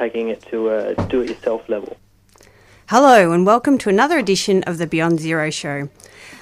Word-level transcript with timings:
Taking 0.00 0.30
it 0.30 0.40
to 0.46 0.70
a 0.70 0.94
do 1.08 1.20
it 1.20 1.28
yourself 1.28 1.68
level. 1.68 1.94
Hello, 2.88 3.32
and 3.32 3.44
welcome 3.44 3.76
to 3.76 3.90
another 3.90 4.16
edition 4.16 4.62
of 4.62 4.78
the 4.78 4.86
Beyond 4.86 5.20
Zero 5.20 5.50
Show. 5.50 5.90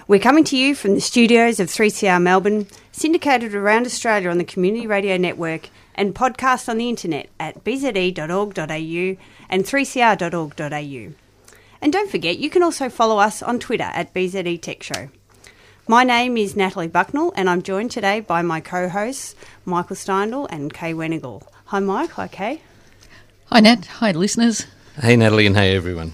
We're 0.07 0.21
coming 0.21 0.45
to 0.45 0.57
you 0.57 0.77
from 0.77 0.95
the 0.95 1.01
studios 1.01 1.59
of 1.59 1.67
3CR 1.67 2.23
Melbourne, 2.23 2.69
syndicated 2.93 3.57
around 3.57 3.85
Australia 3.85 4.31
on 4.31 4.39
the 4.39 4.45
Community 4.45 4.87
Radio 4.87 5.17
Network, 5.17 5.71
and 5.97 6.15
podcast 6.15 6.69
on 6.69 6.79
the 6.79 6.89
internet 6.89 7.31
at 7.41 7.65
bze.org.au 7.65 9.17
and 9.51 9.65
3cr.org.au. 9.65 11.15
And 11.83 11.93
don't 11.93 12.11
forget, 12.13 12.39
you 12.39 12.51
can 12.51 12.63
also 12.63 12.89
follow 12.89 13.19
us 13.19 13.43
on 13.43 13.59
Twitter 13.59 13.91
at 13.93 14.15
BZE 14.15 14.63
Tech 14.63 14.85
Show. 14.85 15.09
My 15.89 16.05
name 16.05 16.37
is 16.37 16.55
Natalie 16.55 16.87
Bucknell, 16.87 17.33
and 17.35 17.51
I'm 17.51 17.63
joined 17.63 17.91
today 17.91 18.21
by 18.21 18.41
my 18.41 18.61
co 18.61 18.89
hosts, 18.89 19.35
Michael 19.65 19.97
Steindl 19.97 20.47
and 20.49 20.73
Kay 20.73 20.95
Wenigal. 20.95 21.43
Hi, 21.65 21.81
Mike. 21.81 22.11
Hi, 22.11 22.29
Kay. 22.29 22.61
Hi, 23.51 23.61
Nat. 23.61 23.87
Hi, 23.87 24.13
listeners. 24.13 24.67
Hey, 25.01 25.17
Natalie, 25.17 25.47
and 25.47 25.57
hey, 25.57 25.75
everyone. 25.75 26.13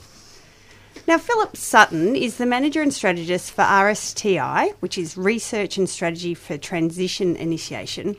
Now, 1.09 1.19
Philip 1.19 1.57
Sutton 1.57 2.15
is 2.15 2.37
the 2.37 2.47
manager 2.47 2.81
and 2.81 2.95
strategist 2.95 3.51
for 3.51 3.63
RSTI, 3.63 4.75
which 4.79 4.97
is 4.97 5.17
Research 5.17 5.77
and 5.77 5.91
Strategy 5.91 6.35
for 6.35 6.57
Transition 6.57 7.35
Initiation. 7.35 8.17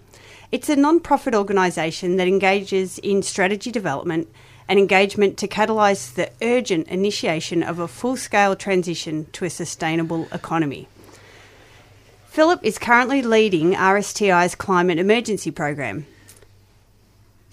It's 0.51 0.67
a 0.67 0.75
non 0.75 0.99
profit 0.99 1.33
organisation 1.33 2.17
that 2.17 2.27
engages 2.27 2.97
in 2.97 3.23
strategy 3.23 3.71
development 3.71 4.27
and 4.67 4.77
engagement 4.77 5.37
to 5.37 5.47
catalyse 5.47 6.13
the 6.13 6.29
urgent 6.41 6.89
initiation 6.89 7.63
of 7.63 7.79
a 7.79 7.87
full 7.87 8.17
scale 8.17 8.53
transition 8.53 9.27
to 9.31 9.45
a 9.45 9.49
sustainable 9.49 10.27
economy. 10.33 10.89
Philip 12.25 12.59
is 12.63 12.77
currently 12.77 13.21
leading 13.21 13.75
RSTI's 13.75 14.55
climate 14.55 14.99
emergency 14.99 15.51
program. 15.51 16.05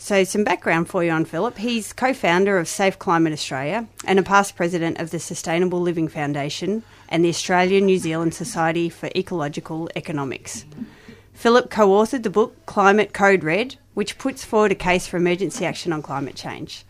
So, 0.04 0.24
some 0.24 0.42
background 0.42 0.88
for 0.88 1.04
you 1.04 1.12
on 1.12 1.24
Philip. 1.24 1.58
He's 1.58 1.92
co 1.92 2.12
founder 2.12 2.58
of 2.58 2.66
Safe 2.66 2.98
Climate 2.98 3.32
Australia 3.32 3.86
and 4.04 4.18
a 4.18 4.24
past 4.24 4.56
president 4.56 4.98
of 4.98 5.12
the 5.12 5.20
Sustainable 5.20 5.80
Living 5.80 6.08
Foundation 6.08 6.82
and 7.08 7.24
the 7.24 7.28
Australian 7.28 7.86
New 7.86 7.98
Zealand 7.98 8.34
Society 8.34 8.88
for 8.88 9.10
Ecological 9.14 9.88
Economics. 9.94 10.64
Philip 11.34 11.70
co 11.70 11.90
authored 11.90 12.24
the 12.24 12.30
book 12.30 12.66
Climate 12.66 13.12
Code 13.12 13.44
Red, 13.44 13.76
which 13.94 14.18
puts 14.18 14.44
forward 14.44 14.72
a 14.72 14.74
case 14.74 15.06
for 15.06 15.18
emergency 15.18 15.64
action 15.64 15.92
on 15.92 16.02
climate 16.02 16.34
change. 16.34 16.84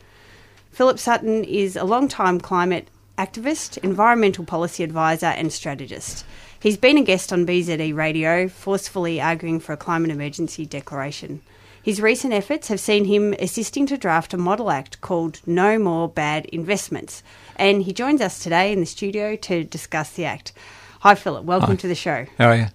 Philip 0.71 0.99
Sutton 0.99 1.45
is 1.45 1.77
a 1.77 1.85
long-time 1.85 2.41
climate 2.41 2.89
activist, 3.19 3.77
environmental 3.85 4.47
policy 4.47 4.85
advisor, 4.85 5.27
and 5.27 5.53
strategist. 5.53 6.25
He's 6.59 6.79
been 6.79 6.97
a 6.97 7.03
guest 7.03 7.31
on 7.31 7.45
BZE 7.45 7.95
Radio, 7.95 8.49
forcefully 8.49 9.21
arguing 9.21 9.61
for 9.61 9.75
a 9.75 9.77
climate 9.77 10.11
emergency 10.11 10.65
declaration. 10.65 11.43
His 11.83 12.01
recent 12.01 12.33
efforts 12.33 12.69
have 12.69 12.79
seen 12.79 13.07
him 13.07 13.35
assisting 13.41 13.87
to 13.87 13.99
draft 13.99 14.33
a 14.33 14.37
model 14.37 14.71
act 14.71 15.01
called 15.01 15.41
No 15.47 15.81
More 15.81 16.09
Bad 16.09 16.47
Investments, 16.47 17.25
and 17.57 17.83
he 17.83 17.93
joins 17.93 18.21
us 18.21 18.39
today 18.39 18.73
in 18.73 18.79
the 18.79 18.87
studio 18.87 19.35
to 19.35 19.65
discuss 19.65 20.11
the 20.11 20.25
act. 20.25 20.53
Hi, 21.01 21.17
Philip. 21.17 21.45
Welcome 21.45 21.71
Hi. 21.71 21.77
to 21.77 21.89
the 21.89 21.97
show. 21.97 22.27
How 22.39 22.51
are 22.51 22.57
you? 22.57 22.67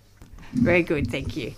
Very 0.52 0.84
good, 0.84 1.10
thank 1.10 1.38
you. 1.38 1.54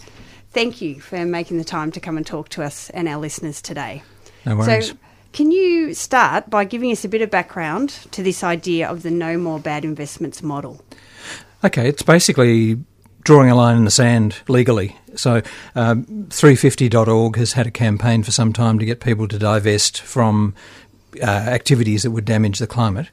Thank 0.51 0.79
you 0.79 0.99
for 0.99 1.25
making 1.25 1.57
the 1.57 1.63
time 1.63 1.91
to 1.93 1.99
come 1.99 2.17
and 2.17 2.25
talk 2.25 2.49
to 2.49 2.63
us 2.63 2.91
and 2.91 3.07
our 3.07 3.19
listeners 3.19 3.63
today. 3.63 4.03
No 4.45 4.55
worries. 4.55 4.89
So, 4.89 4.97
can 5.33 5.51
you 5.51 5.95
start 5.95 6.51
by 6.51 6.65
giving 6.65 6.91
us 6.91 7.03
a 7.03 7.09
bit 7.09 7.23
of 7.23 7.31
background 7.31 7.89
to 8.11 8.21
this 8.21 8.43
idea 8.43 8.87
of 8.87 9.01
the 9.01 9.11
No 9.11 9.39
More 9.39 9.59
Bad 9.59 9.85
Investments 9.85 10.43
model? 10.43 10.83
Okay, 11.63 11.89
it's 11.89 12.03
basically 12.03 12.77
drawing 13.29 13.51
a 13.51 13.55
line 13.55 13.77
in 13.77 13.85
the 13.85 13.91
sand 13.91 14.37
legally. 14.47 14.97
So, 15.13 15.43
um, 15.75 16.03
350.org 16.29 17.35
has 17.35 17.53
had 17.53 17.67
a 17.67 17.71
campaign 17.71 18.23
for 18.23 18.31
some 18.31 18.53
time 18.53 18.79
to 18.79 18.85
get 18.85 19.01
people 19.01 19.27
to 19.27 19.37
divest 19.37 20.01
from 20.01 20.55
uh, 21.21 21.25
activities 21.25 22.01
that 22.01 22.09
would 22.09 22.25
damage 22.25 22.57
the 22.57 22.65
climate. 22.65 23.11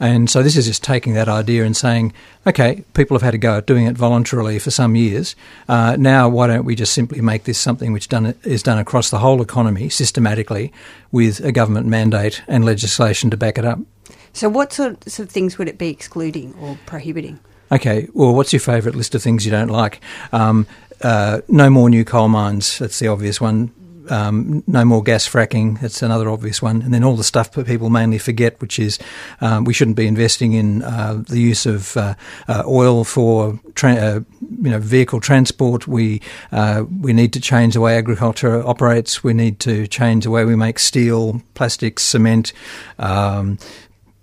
And 0.00 0.30
so, 0.30 0.42
this 0.42 0.56
is 0.56 0.64
just 0.64 0.82
taking 0.82 1.12
that 1.12 1.28
idea 1.28 1.66
and 1.66 1.76
saying, 1.76 2.14
okay, 2.46 2.82
people 2.94 3.14
have 3.14 3.20
had 3.20 3.34
a 3.34 3.36
go 3.36 3.58
at 3.58 3.66
doing 3.66 3.84
it 3.84 3.94
voluntarily 3.94 4.58
for 4.58 4.70
some 4.70 4.96
years. 4.96 5.36
Uh, 5.68 5.96
now, 5.98 6.30
why 6.30 6.46
don't 6.46 6.64
we 6.64 6.74
just 6.74 6.94
simply 6.94 7.20
make 7.20 7.44
this 7.44 7.58
something 7.58 7.92
which 7.92 8.08
done, 8.08 8.34
is 8.44 8.62
done 8.62 8.78
across 8.78 9.10
the 9.10 9.18
whole 9.18 9.42
economy 9.42 9.90
systematically 9.90 10.72
with 11.12 11.40
a 11.40 11.52
government 11.52 11.86
mandate 11.86 12.42
and 12.48 12.64
legislation 12.64 13.28
to 13.28 13.36
back 13.36 13.58
it 13.58 13.66
up? 13.66 13.80
So, 14.32 14.48
what 14.48 14.72
sorts 14.72 15.18
of 15.18 15.28
things 15.28 15.58
would 15.58 15.68
it 15.68 15.76
be 15.76 15.90
excluding 15.90 16.54
or 16.58 16.78
prohibiting? 16.86 17.38
Okay, 17.70 18.08
well, 18.14 18.34
what's 18.34 18.52
your 18.52 18.60
favourite 18.60 18.96
list 18.96 19.14
of 19.14 19.22
things 19.22 19.44
you 19.44 19.50
don't 19.50 19.68
like? 19.68 20.00
Um, 20.32 20.66
uh, 21.02 21.40
no 21.48 21.70
more 21.70 21.90
new 21.90 22.04
coal 22.04 22.28
mines, 22.28 22.78
that's 22.78 22.98
the 22.98 23.08
obvious 23.08 23.40
one. 23.40 23.72
Um, 24.10 24.64
no 24.66 24.86
more 24.86 25.02
gas 25.02 25.28
fracking, 25.28 25.80
that's 25.80 26.02
another 26.02 26.30
obvious 26.30 26.62
one. 26.62 26.80
And 26.80 26.94
then 26.94 27.04
all 27.04 27.14
the 27.14 27.24
stuff 27.24 27.52
that 27.52 27.66
people 27.66 27.90
mainly 27.90 28.16
forget, 28.16 28.58
which 28.60 28.78
is 28.78 28.98
um, 29.42 29.64
we 29.64 29.74
shouldn't 29.74 29.98
be 29.98 30.06
investing 30.06 30.54
in 30.54 30.82
uh, 30.82 31.22
the 31.28 31.38
use 31.38 31.66
of 31.66 31.94
uh, 31.94 32.14
uh, 32.48 32.62
oil 32.66 33.04
for 33.04 33.60
tra- 33.74 33.94
uh, 33.94 34.20
you 34.40 34.70
know 34.70 34.78
vehicle 34.78 35.20
transport. 35.20 35.86
We 35.86 36.22
uh, 36.52 36.84
we 37.00 37.12
need 37.12 37.34
to 37.34 37.40
change 37.40 37.74
the 37.74 37.82
way 37.82 37.98
agriculture 37.98 38.66
operates. 38.66 39.22
We 39.22 39.34
need 39.34 39.60
to 39.60 39.86
change 39.86 40.24
the 40.24 40.30
way 40.30 40.46
we 40.46 40.56
make 40.56 40.78
steel, 40.78 41.42
plastics, 41.52 42.02
cement. 42.02 42.54
Um, 42.98 43.58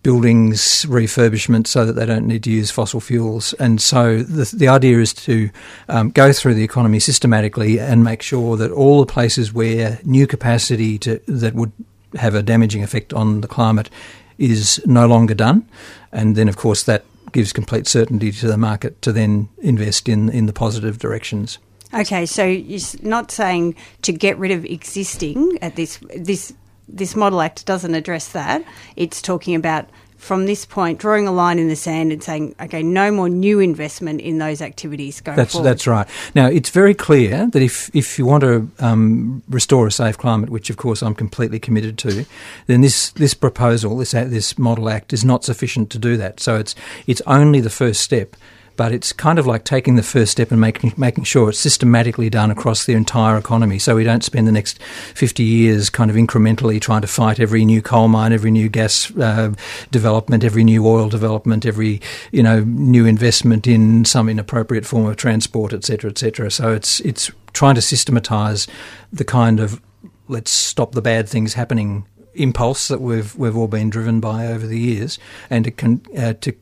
buildings 0.05 0.85
refurbishment 0.87 1.65
so 1.65 1.83
that 1.83 1.93
they 1.93 2.05
don't 2.05 2.27
need 2.27 2.43
to 2.43 2.51
use 2.51 2.69
fossil 2.69 2.99
fuels. 2.99 3.53
And 3.53 3.81
so 3.81 4.21
the, 4.21 4.55
the 4.55 4.67
idea 4.67 4.99
is 4.99 5.13
to 5.13 5.49
um, 5.89 6.11
go 6.11 6.31
through 6.31 6.53
the 6.53 6.63
economy 6.63 6.99
systematically 6.99 7.79
and 7.79 8.03
make 8.03 8.21
sure 8.21 8.55
that 8.55 8.69
all 8.69 8.99
the 8.99 9.11
places 9.11 9.51
where 9.51 9.97
new 10.03 10.27
capacity 10.27 10.99
to, 10.99 11.19
that 11.27 11.55
would 11.55 11.71
have 12.13 12.35
a 12.35 12.43
damaging 12.43 12.83
effect 12.83 13.13
on 13.13 13.41
the 13.41 13.47
climate 13.47 13.89
is 14.37 14.79
no 14.85 15.07
longer 15.07 15.33
done. 15.33 15.67
And 16.11 16.35
then, 16.35 16.47
of 16.49 16.55
course, 16.55 16.83
that 16.83 17.03
gives 17.31 17.51
complete 17.51 17.87
certainty 17.87 18.31
to 18.31 18.47
the 18.47 18.57
market 18.57 19.01
to 19.01 19.11
then 19.11 19.49
invest 19.57 20.07
in, 20.07 20.29
in 20.29 20.45
the 20.45 20.53
positive 20.53 20.99
directions. 20.99 21.57
Okay, 21.95 22.27
so 22.27 22.45
you're 22.45 22.79
not 23.01 23.31
saying 23.31 23.75
to 24.03 24.11
get 24.11 24.37
rid 24.37 24.51
of 24.51 24.65
existing 24.65 25.57
at 25.63 25.75
this 25.75 25.97
this 26.15 26.53
this 26.87 27.15
model 27.15 27.41
act 27.41 27.65
doesn't 27.65 27.95
address 27.95 28.29
that. 28.29 28.63
It's 28.95 29.21
talking 29.21 29.55
about 29.55 29.89
from 30.17 30.45
this 30.45 30.65
point 30.65 30.97
drawing 30.97 31.27
a 31.27 31.31
line 31.31 31.59
in 31.59 31.67
the 31.67 31.75
sand 31.75 32.11
and 32.11 32.23
saying, 32.23 32.55
okay, 32.59 32.81
no 32.81 33.11
more 33.11 33.29
new 33.29 33.59
investment 33.59 34.19
in 34.21 34.39
those 34.39 34.59
activities 34.61 35.21
going 35.21 35.35
that's, 35.35 35.53
forward. 35.53 35.67
That's 35.67 35.85
right. 35.85 36.07
Now, 36.33 36.47
it's 36.47 36.69
very 36.71 36.95
clear 36.95 37.47
that 37.47 37.61
if, 37.61 37.95
if 37.95 38.17
you 38.17 38.25
want 38.25 38.41
to 38.41 38.71
um, 38.79 39.43
restore 39.47 39.85
a 39.85 39.91
safe 39.91 40.17
climate, 40.17 40.49
which 40.49 40.69
of 40.69 40.77
course 40.77 41.03
I'm 41.03 41.13
completely 41.13 41.59
committed 41.59 41.97
to, 41.99 42.25
then 42.65 42.81
this, 42.81 43.11
this 43.11 43.35
proposal, 43.35 43.97
this, 43.97 44.11
this 44.11 44.57
model 44.57 44.89
act, 44.89 45.13
is 45.13 45.23
not 45.23 45.43
sufficient 45.43 45.91
to 45.91 45.99
do 45.99 46.17
that. 46.17 46.39
So 46.39 46.55
it's, 46.55 46.75
it's 47.05 47.21
only 47.27 47.61
the 47.61 47.69
first 47.69 48.01
step 48.01 48.35
but 48.75 48.91
it's 48.91 49.13
kind 49.13 49.39
of 49.39 49.47
like 49.47 49.63
taking 49.63 49.95
the 49.95 50.03
first 50.03 50.31
step 50.31 50.51
and 50.51 50.59
making 50.59 50.93
making 50.97 51.23
sure 51.23 51.49
it's 51.49 51.59
systematically 51.59 52.29
done 52.29 52.51
across 52.51 52.85
the 52.85 52.93
entire 52.93 53.37
economy. 53.37 53.79
So 53.79 53.95
we 53.95 54.03
don't 54.03 54.23
spend 54.23 54.47
the 54.47 54.51
next 54.51 54.81
fifty 54.81 55.43
years 55.43 55.89
kind 55.89 56.09
of 56.09 56.17
incrementally 56.17 56.81
trying 56.81 57.01
to 57.01 57.07
fight 57.07 57.39
every 57.39 57.65
new 57.65 57.81
coal 57.81 58.07
mine, 58.07 58.33
every 58.33 58.51
new 58.51 58.69
gas 58.69 59.15
uh, 59.17 59.53
development, 59.91 60.43
every 60.43 60.63
new 60.63 60.85
oil 60.87 61.09
development, 61.09 61.65
every 61.65 62.01
you 62.31 62.43
know 62.43 62.61
new 62.61 63.05
investment 63.05 63.67
in 63.67 64.05
some 64.05 64.29
inappropriate 64.29 64.85
form 64.85 65.05
of 65.05 65.15
transport, 65.17 65.73
etc., 65.73 66.11
etc. 66.11 66.51
So 66.51 66.73
it's 66.73 66.99
it's 67.01 67.31
trying 67.53 67.75
to 67.75 67.81
systematise 67.81 68.67
the 69.11 69.23
kind 69.23 69.59
of 69.59 69.81
let's 70.27 70.51
stop 70.51 70.93
the 70.93 71.01
bad 71.01 71.29
things 71.29 71.53
happening 71.53 72.05
impulse 72.35 72.87
that 72.89 73.01
we've 73.01 73.35
we've 73.35 73.55
all 73.55 73.67
been 73.67 73.89
driven 73.89 74.19
by 74.19 74.47
over 74.47 74.67
the 74.67 74.79
years, 74.79 75.17
and 75.49 75.65
to 75.65 75.71
con, 75.71 76.01
uh, 76.17 76.33
to 76.41 76.53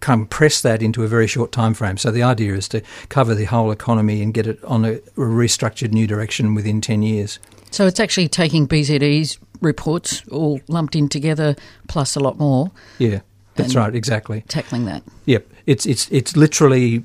compress 0.00 0.60
that 0.62 0.82
into 0.82 1.04
a 1.04 1.08
very 1.08 1.26
short 1.26 1.52
time 1.52 1.74
frame. 1.74 1.96
So 1.96 2.10
the 2.10 2.22
idea 2.22 2.54
is 2.54 2.68
to 2.68 2.82
cover 3.08 3.34
the 3.34 3.44
whole 3.44 3.70
economy 3.70 4.22
and 4.22 4.34
get 4.34 4.46
it 4.46 4.62
on 4.64 4.84
a 4.84 4.96
restructured 5.16 5.92
new 5.92 6.06
direction 6.06 6.54
within 6.54 6.80
10 6.80 7.02
years. 7.02 7.38
So 7.70 7.86
it's 7.86 8.00
actually 8.00 8.28
taking 8.28 8.66
BZE's 8.66 9.38
reports 9.60 10.26
all 10.28 10.60
lumped 10.68 10.96
in 10.96 11.08
together 11.08 11.54
plus 11.88 12.16
a 12.16 12.20
lot 12.20 12.38
more. 12.38 12.72
Yeah. 12.98 13.20
That's 13.56 13.74
right, 13.74 13.94
exactly. 13.94 14.42
Tackling 14.48 14.86
that. 14.86 15.02
Yep. 15.26 15.46
It's 15.66 15.84
it's 15.84 16.10
it's 16.10 16.34
literally 16.34 17.04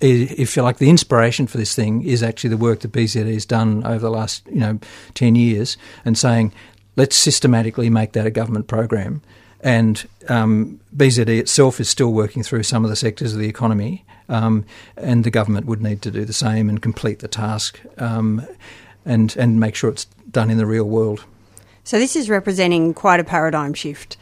if 0.00 0.56
you 0.56 0.62
like 0.62 0.78
the 0.78 0.88
inspiration 0.88 1.48
for 1.48 1.58
this 1.58 1.74
thing 1.74 2.02
is 2.02 2.22
actually 2.22 2.50
the 2.50 2.56
work 2.56 2.80
that 2.80 2.92
BZE 2.92 3.32
has 3.32 3.44
done 3.44 3.84
over 3.84 3.98
the 3.98 4.10
last, 4.10 4.46
you 4.46 4.60
know, 4.60 4.78
10 5.14 5.34
years 5.34 5.76
and 6.04 6.16
saying 6.16 6.52
let's 6.94 7.16
systematically 7.16 7.90
make 7.90 8.12
that 8.12 8.24
a 8.24 8.30
government 8.30 8.68
program. 8.68 9.20
And 9.60 10.06
um, 10.28 10.80
BZE 10.96 11.38
itself 11.38 11.80
is 11.80 11.88
still 11.88 12.12
working 12.12 12.42
through 12.42 12.62
some 12.62 12.84
of 12.84 12.90
the 12.90 12.96
sectors 12.96 13.32
of 13.32 13.38
the 13.38 13.48
economy, 13.48 14.04
um, 14.28 14.64
and 14.96 15.24
the 15.24 15.30
government 15.30 15.66
would 15.66 15.82
need 15.82 16.02
to 16.02 16.10
do 16.10 16.24
the 16.24 16.32
same 16.32 16.68
and 16.68 16.80
complete 16.82 17.20
the 17.20 17.28
task 17.28 17.80
um, 17.98 18.46
and, 19.04 19.36
and 19.36 19.58
make 19.58 19.74
sure 19.74 19.90
it's 19.90 20.06
done 20.30 20.50
in 20.50 20.58
the 20.58 20.66
real 20.66 20.84
world. 20.84 21.24
So 21.84 21.98
this 21.98 22.16
is 22.16 22.28
representing 22.28 22.94
quite 22.94 23.20
a 23.20 23.24
paradigm 23.24 23.72
shift 23.72 24.16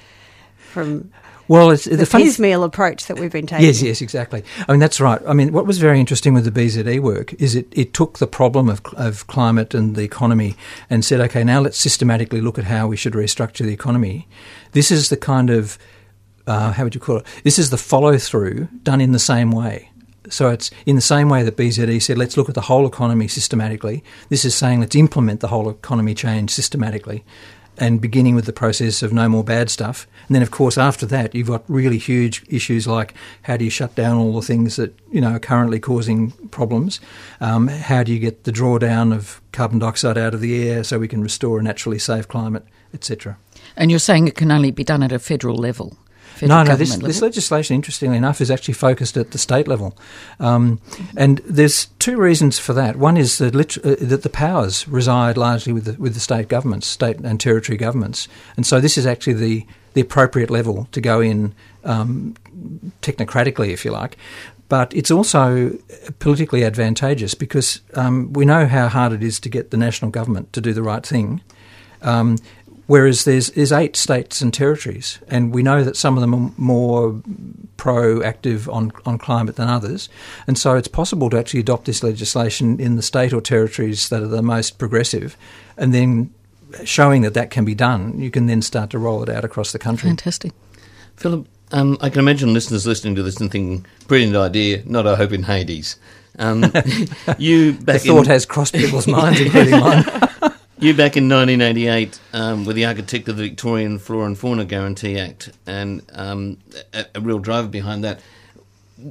from 0.57 1.11
well, 1.49 1.71
it's 1.71 1.85
the, 1.85 1.97
the 1.97 2.07
funny 2.07 2.25
piecemeal 2.25 2.65
approach 2.65 3.07
that 3.07 3.19
we've 3.19 3.33
been 3.33 3.47
taking. 3.47 3.67
Yes, 3.67 3.83
yes, 3.83 4.01
exactly. 4.01 4.45
I 4.69 4.73
mean, 4.73 4.81
that's 4.81 5.01
right. 5.01 5.21
I 5.27 5.33
mean, 5.33 5.53
what 5.53 5.67
was 5.67 5.79
very 5.79 6.01
interesting 6.01 6.35
with 6.35 6.45
the 6.45 6.51
BZE 6.51 7.01
work 7.01 7.35
is 7.35 7.55
it, 7.55 7.67
it 7.73 7.93
took 7.93 8.19
the 8.19 8.27
problem 8.27 8.69
of, 8.69 8.83
of 8.95 9.27
climate 9.27 9.75
and 9.75 9.97
the 9.97 10.03
economy 10.03 10.57
and 10.89 11.05
said, 11.05 11.21
okay, 11.21 11.45
now 11.45 11.61
let's 11.61 11.79
systematically 11.79 12.41
look 12.41 12.59
at 12.59 12.65
how 12.65 12.87
we 12.87 12.97
should 12.97 13.13
restructure 13.13 13.65
the 13.65 13.73
economy. 13.73 14.27
This 14.73 14.91
is 14.91 15.09
the 15.09 15.17
kind 15.17 15.51
of, 15.51 15.79
uh, 16.47 16.73
how 16.73 16.85
would 16.85 16.95
you 16.95 17.01
call 17.01 17.19
it? 17.19 17.27
This 17.45 17.59
is 17.59 17.71
the 17.71 17.79
follow 17.79 18.19
through 18.19 18.69
done 18.83 19.01
in 19.01 19.13
the 19.13 19.19
same 19.19 19.51
way. 19.51 19.91
So 20.31 20.49
it's 20.49 20.71
in 20.87 20.97
the 20.97 21.03
same 21.03 21.29
way 21.29 21.43
that 21.43 21.57
BZE 21.57 22.03
said, 22.03 22.17
let's 22.17 22.37
look 22.37 22.49
at 22.49 22.55
the 22.55 22.63
whole 22.63 22.87
economy 22.87 23.29
systematically. 23.29 24.03
This 24.31 24.45
is 24.45 24.55
saying 24.55 24.81
let's 24.81 24.97
implement 24.97 25.41
the 25.41 25.49
whole 25.49 25.69
economy 25.69 26.15
change 26.15 26.51
systematically 26.51 27.25
and 27.79 28.01
beginning 28.01 28.35
with 28.35 28.47
the 28.47 28.53
process 28.53 29.03
of 29.03 29.13
no 29.13 29.29
more 29.29 29.45
bad 29.45 29.71
stuff. 29.71 30.07
And 30.29 30.35
then, 30.35 30.43
of 30.43 30.51
course, 30.51 30.79
after 30.79 31.07
that, 31.07 31.35
you've 31.35 31.49
got 31.49 31.65
really 31.69 31.99
huge 31.99 32.45
issues 32.49 32.87
like 32.87 33.15
how 33.43 33.57
do 33.57 33.65
you 33.65 33.71
shut 33.71 33.95
down 33.95 34.17
all 34.17 34.35
the 34.35 34.47
things 34.47 34.77
that 34.77 34.95
you 35.11 35.21
know 35.21 35.33
are 35.33 35.39
currently 35.39 35.81
causing 35.81 36.31
problems? 36.51 37.01
Um, 37.41 37.69
how 37.69 38.03
do 38.03 38.13
you 38.13 38.19
get 38.19 38.45
the 38.45 38.53
drawdown 38.53 39.15
of 39.15 39.41
carbon 39.53 39.79
dioxide 39.79 40.19
out 40.19 40.35
of 40.35 40.41
the 40.41 40.69
air 40.69 40.85
so 40.85 40.99
we 40.99 41.09
can 41.09 41.23
restore 41.23 41.59
a 41.59 41.63
naturally 41.63 41.99
safe 41.99 42.29
climate, 42.29 42.65
etc. 42.93 43.39
And 43.77 43.91
you're 43.91 44.01
saying 44.01 44.29
it 44.29 44.35
can 44.35 44.51
only 44.51 44.71
be 44.71 44.85
done 44.85 45.03
at 45.03 45.13
a 45.13 45.19
federal 45.19 45.57
level. 45.57 45.97
No, 46.43 46.63
no. 46.63 46.77
This, 46.77 46.97
this, 46.97 47.23
legislation, 47.23 47.75
interestingly 47.77 48.17
enough, 48.17 48.41
is 48.41 48.51
actually 48.51 48.75
focused 48.75 49.17
at 49.17 49.31
the 49.31 49.39
state 49.39 49.69
level, 49.69 49.97
um, 50.41 50.81
and 51.17 51.39
there's 51.45 51.87
two 51.99 52.17
reasons 52.17 52.59
for 52.59 52.73
that. 52.73 52.97
One 52.97 53.17
is 53.17 53.39
that, 53.39 53.55
lit- 53.55 53.79
uh, 53.85 53.97
that 54.01 54.23
the 54.23 54.29
powers 54.29 54.89
reside 54.89 55.37
largely 55.37 55.73
with 55.73 55.85
the, 55.85 55.93
with 55.95 56.15
the 56.15 56.21
state 56.21 56.49
governments, 56.49 56.87
state 56.87 57.19
and 57.19 57.41
territory 57.41 57.79
governments, 57.79 58.29
and 58.57 58.67
so 58.67 58.81
this 58.81 58.99
is 58.99 59.07
actually 59.07 59.35
the 59.35 59.67
the 59.95 60.01
appropriate 60.01 60.51
level 60.51 60.89
to 60.91 61.01
go 61.01 61.21
in 61.21 61.55
um, 61.85 62.35
technocratically, 63.01 63.69
if 63.69 63.85
you 63.85 63.93
like. 63.93 64.17
But 64.69 64.95
it's 64.95 65.11
also 65.11 65.79
politically 66.19 66.65
advantageous 66.65 67.35
because 67.35 67.81
um, 67.95 68.33
we 68.33 68.45
know 68.45 68.67
how 68.67 68.89
hard 68.89 69.13
it 69.13 69.23
is 69.23 69.39
to 69.41 69.49
get 69.49 69.71
the 69.71 69.77
national 69.77 70.11
government 70.11 70.53
to 70.53 70.61
do 70.61 70.73
the 70.73 70.83
right 70.83 71.05
thing. 71.05 71.43
Um, 72.03 72.39
Whereas 72.87 73.25
there's, 73.25 73.51
there's 73.53 73.73
eight 73.73 73.97
states 73.97 74.43
and 74.43 74.53
territories, 74.53 75.19
and 75.29 75.55
we 75.55 75.63
know 75.63 75.83
that 75.85 75.97
some 75.97 76.17
of 76.17 76.21
them 76.21 76.35
are 76.35 76.53
more 76.59 77.23
proactive 77.79 78.73
on, 78.73 78.93
on 79.07 79.17
climate 79.17 79.57
than 79.57 79.69
others. 79.69 80.09
And 80.47 80.59
so 80.59 80.77
it's 80.77 80.89
possible 80.89 81.31
to 81.31 81.39
actually 81.39 81.61
adopt 81.61 81.87
this 81.87 82.03
legislation 82.03 82.79
in 82.79 82.97
the 82.97 83.03
state 83.03 83.33
or 83.33 83.41
territories 83.41 84.11
that 84.11 84.23
are 84.23 84.29
the 84.29 84.43
most 84.43 84.79
progressive, 84.79 85.37
and 85.77 85.95
then 85.95 86.33
showing 86.85 87.23
that 87.23 87.35
that 87.35 87.51
can 87.51 87.65
be 87.65 87.75
done, 87.75 88.19
you 88.19 88.31
can 88.31 88.47
then 88.47 88.61
start 88.61 88.91
to 88.91 88.99
roll 88.99 89.23
it 89.23 89.29
out 89.29 89.45
across 89.45 89.73
the 89.73 89.79
country. 89.79 90.09
Fantastic. 90.09 90.53
Philip, 91.17 91.47
um, 91.73 91.97
I 92.01 92.11
can 92.11 92.19
imagine 92.19 92.53
listeners 92.53 92.87
listening 92.87 93.15
to 93.15 93.23
this 93.23 93.41
and 93.41 93.51
thinking, 93.51 93.87
brilliant 94.09 94.37
idea, 94.37 94.83
not 94.85 95.07
a 95.07 95.17
hope 95.17 95.33
in 95.33 95.45
Hades. 95.45 95.97
Um, 96.39 96.63
you 97.39 97.73
back 97.75 98.03
the 98.03 98.09
thought 98.09 98.25
in, 98.25 98.31
has 98.31 98.45
crossed 98.45 98.75
people's 98.75 99.07
minds, 99.07 99.41
including 99.41 99.79
mine. 99.79 100.05
You 100.85 100.93
back 100.93 101.17
in 101.17 101.31
1988 101.31 102.21
um, 102.35 102.67
were 102.67 102.75
the 102.75 102.85
architect 102.85 103.27
of 103.31 103.39
the 103.39 103.45
Victorian 103.45 103.99
Flora 103.99 104.27
and 104.27 104.39
Fauna 104.39 104.67
Guarantee 104.67 105.19
Act, 105.19 105.51
and 105.67 106.03
um, 106.13 106.59
a, 106.93 107.07
a, 107.15 107.23
real 107.23 107.39
driver 107.39 107.69
behind 107.69 108.05
that. 108.05 108.21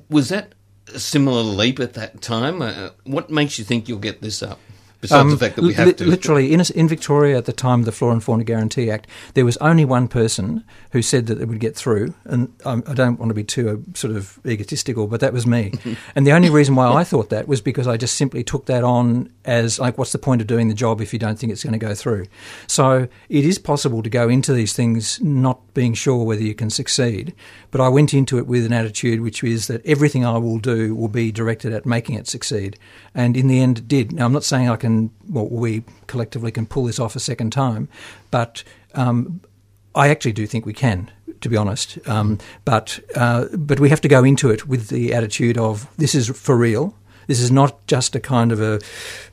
Was 0.07 0.29
that 0.29 0.53
a 0.93 0.99
similar 0.99 1.41
leap 1.41 1.79
at 1.79 1.95
that 1.95 2.21
time? 2.21 2.61
Uh, 2.61 2.91
what 3.05 3.31
makes 3.31 3.57
you 3.57 3.65
think 3.65 3.89
you'll 3.89 3.97
get 3.97 4.21
this 4.21 4.43
up? 4.43 4.59
Besides 5.03 5.21
um, 5.21 5.31
the 5.31 5.37
fact 5.37 5.57
that 5.57 5.63
we 5.63 5.73
have 5.73 5.87
li- 5.87 5.93
to. 5.95 6.05
Literally, 6.05 6.53
in, 6.53 6.61
in 6.75 6.87
Victoria 6.87 7.37
at 7.37 7.43
the 7.43 7.51
time 7.51 7.79
of 7.79 7.85
the 7.85 7.91
Flora 7.91 8.13
and 8.13 8.23
Fauna 8.23 8.45
Guarantee 8.45 8.89
Act, 8.89 9.05
there 9.33 9.43
was 9.43 9.57
only 9.57 9.83
one 9.83 10.07
person 10.07 10.63
who 10.93 11.01
said 11.01 11.27
that 11.27 11.41
it 11.41 11.49
would 11.49 11.59
get 11.59 11.75
through. 11.75 12.13
And 12.23 12.53
um, 12.63 12.85
I 12.87 12.93
don't 12.93 13.19
want 13.19 13.29
to 13.29 13.33
be 13.33 13.43
too 13.43 13.69
uh, 13.69 13.97
sort 13.97 14.15
of 14.15 14.39
egotistical, 14.47 15.07
but 15.07 15.19
that 15.19 15.33
was 15.33 15.45
me. 15.45 15.73
and 16.15 16.25
the 16.25 16.31
only 16.31 16.49
reason 16.49 16.75
why 16.75 16.87
I 16.87 17.03
thought 17.03 17.29
that 17.31 17.49
was 17.49 17.59
because 17.59 17.85
I 17.85 17.97
just 17.97 18.15
simply 18.15 18.45
took 18.45 18.65
that 18.67 18.85
on 18.85 19.29
as 19.43 19.77
like, 19.77 19.97
what's 19.97 20.13
the 20.13 20.19
point 20.19 20.39
of 20.39 20.47
doing 20.47 20.69
the 20.69 20.73
job 20.73 21.01
if 21.01 21.11
you 21.11 21.19
don't 21.19 21.37
think 21.37 21.51
it's 21.51 21.65
going 21.65 21.73
to 21.73 21.85
go 21.85 21.93
through? 21.93 22.27
So 22.65 23.09
it 23.27 23.43
is 23.43 23.59
possible 23.59 24.01
to 24.03 24.09
go 24.09 24.29
into 24.29 24.53
these 24.53 24.71
things 24.71 25.19
not 25.21 25.73
being 25.73 25.95
sure 25.95 26.23
whether 26.23 26.43
you 26.43 26.55
can 26.55 26.69
succeed. 26.69 27.33
But 27.71 27.81
I 27.81 27.89
went 27.89 28.13
into 28.13 28.37
it 28.37 28.47
with 28.47 28.65
an 28.65 28.71
attitude 28.71 29.19
which 29.19 29.43
is 29.43 29.67
that 29.67 29.85
everything 29.85 30.25
I 30.25 30.37
will 30.37 30.59
do 30.59 30.95
will 30.95 31.09
be 31.09 31.29
directed 31.29 31.73
at 31.73 31.85
making 31.85 32.15
it 32.15 32.27
succeed. 32.27 32.79
And 33.13 33.35
in 33.35 33.47
the 33.47 33.59
end, 33.59 33.79
it 33.79 33.87
did. 33.87 34.13
Now, 34.13 34.25
I'm 34.25 34.31
not 34.31 34.43
saying 34.43 34.69
I 34.69 34.75
can, 34.75 34.92
well, 35.29 35.47
we 35.47 35.83
collectively 36.07 36.51
can 36.51 36.65
pull 36.65 36.85
this 36.85 36.99
off 36.99 37.15
a 37.15 37.19
second 37.19 37.51
time, 37.51 37.87
but 38.31 38.63
um, 38.95 39.41
I 39.95 40.09
actually 40.09 40.33
do 40.33 40.47
think 40.47 40.65
we 40.65 40.73
can 40.73 41.11
to 41.43 41.49
be 41.49 41.57
honest. 41.57 41.99
Um, 42.07 42.39
but 42.65 42.99
uh, 43.15 43.45
but 43.53 43.79
we 43.79 43.89
have 43.89 44.01
to 44.01 44.07
go 44.07 44.23
into 44.23 44.49
it 44.49 44.67
with 44.67 44.87
the 44.87 45.13
attitude 45.13 45.57
of 45.57 45.87
this 45.97 46.15
is 46.15 46.29
for 46.29 46.57
real. 46.57 46.95
This 47.27 47.39
is 47.39 47.51
not 47.51 47.85
just 47.87 48.15
a 48.15 48.19
kind 48.19 48.51
of 48.51 48.61
a 48.61 48.79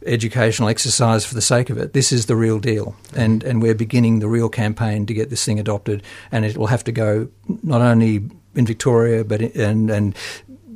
educational 0.07 0.69
exercise 0.69 1.25
for 1.25 1.35
the 1.35 1.41
sake 1.41 1.71
of 1.71 1.79
it. 1.79 1.93
This 1.93 2.13
is 2.13 2.27
the 2.27 2.37
real 2.37 2.59
deal, 2.59 2.95
and 3.17 3.43
and 3.43 3.63
we're 3.63 3.75
beginning 3.75 4.19
the 4.19 4.29
real 4.29 4.49
campaign 4.49 5.07
to 5.07 5.15
get 5.15 5.31
this 5.31 5.45
thing 5.45 5.59
adopted. 5.59 6.03
And 6.31 6.45
it 6.45 6.57
will 6.57 6.69
have 6.69 6.85
to 6.85 6.93
go 6.93 7.29
not 7.63 7.81
only 7.81 8.29
in 8.55 8.67
Victoria, 8.67 9.25
but 9.25 9.41
in, 9.41 9.61
and 9.61 9.91
and 9.91 10.17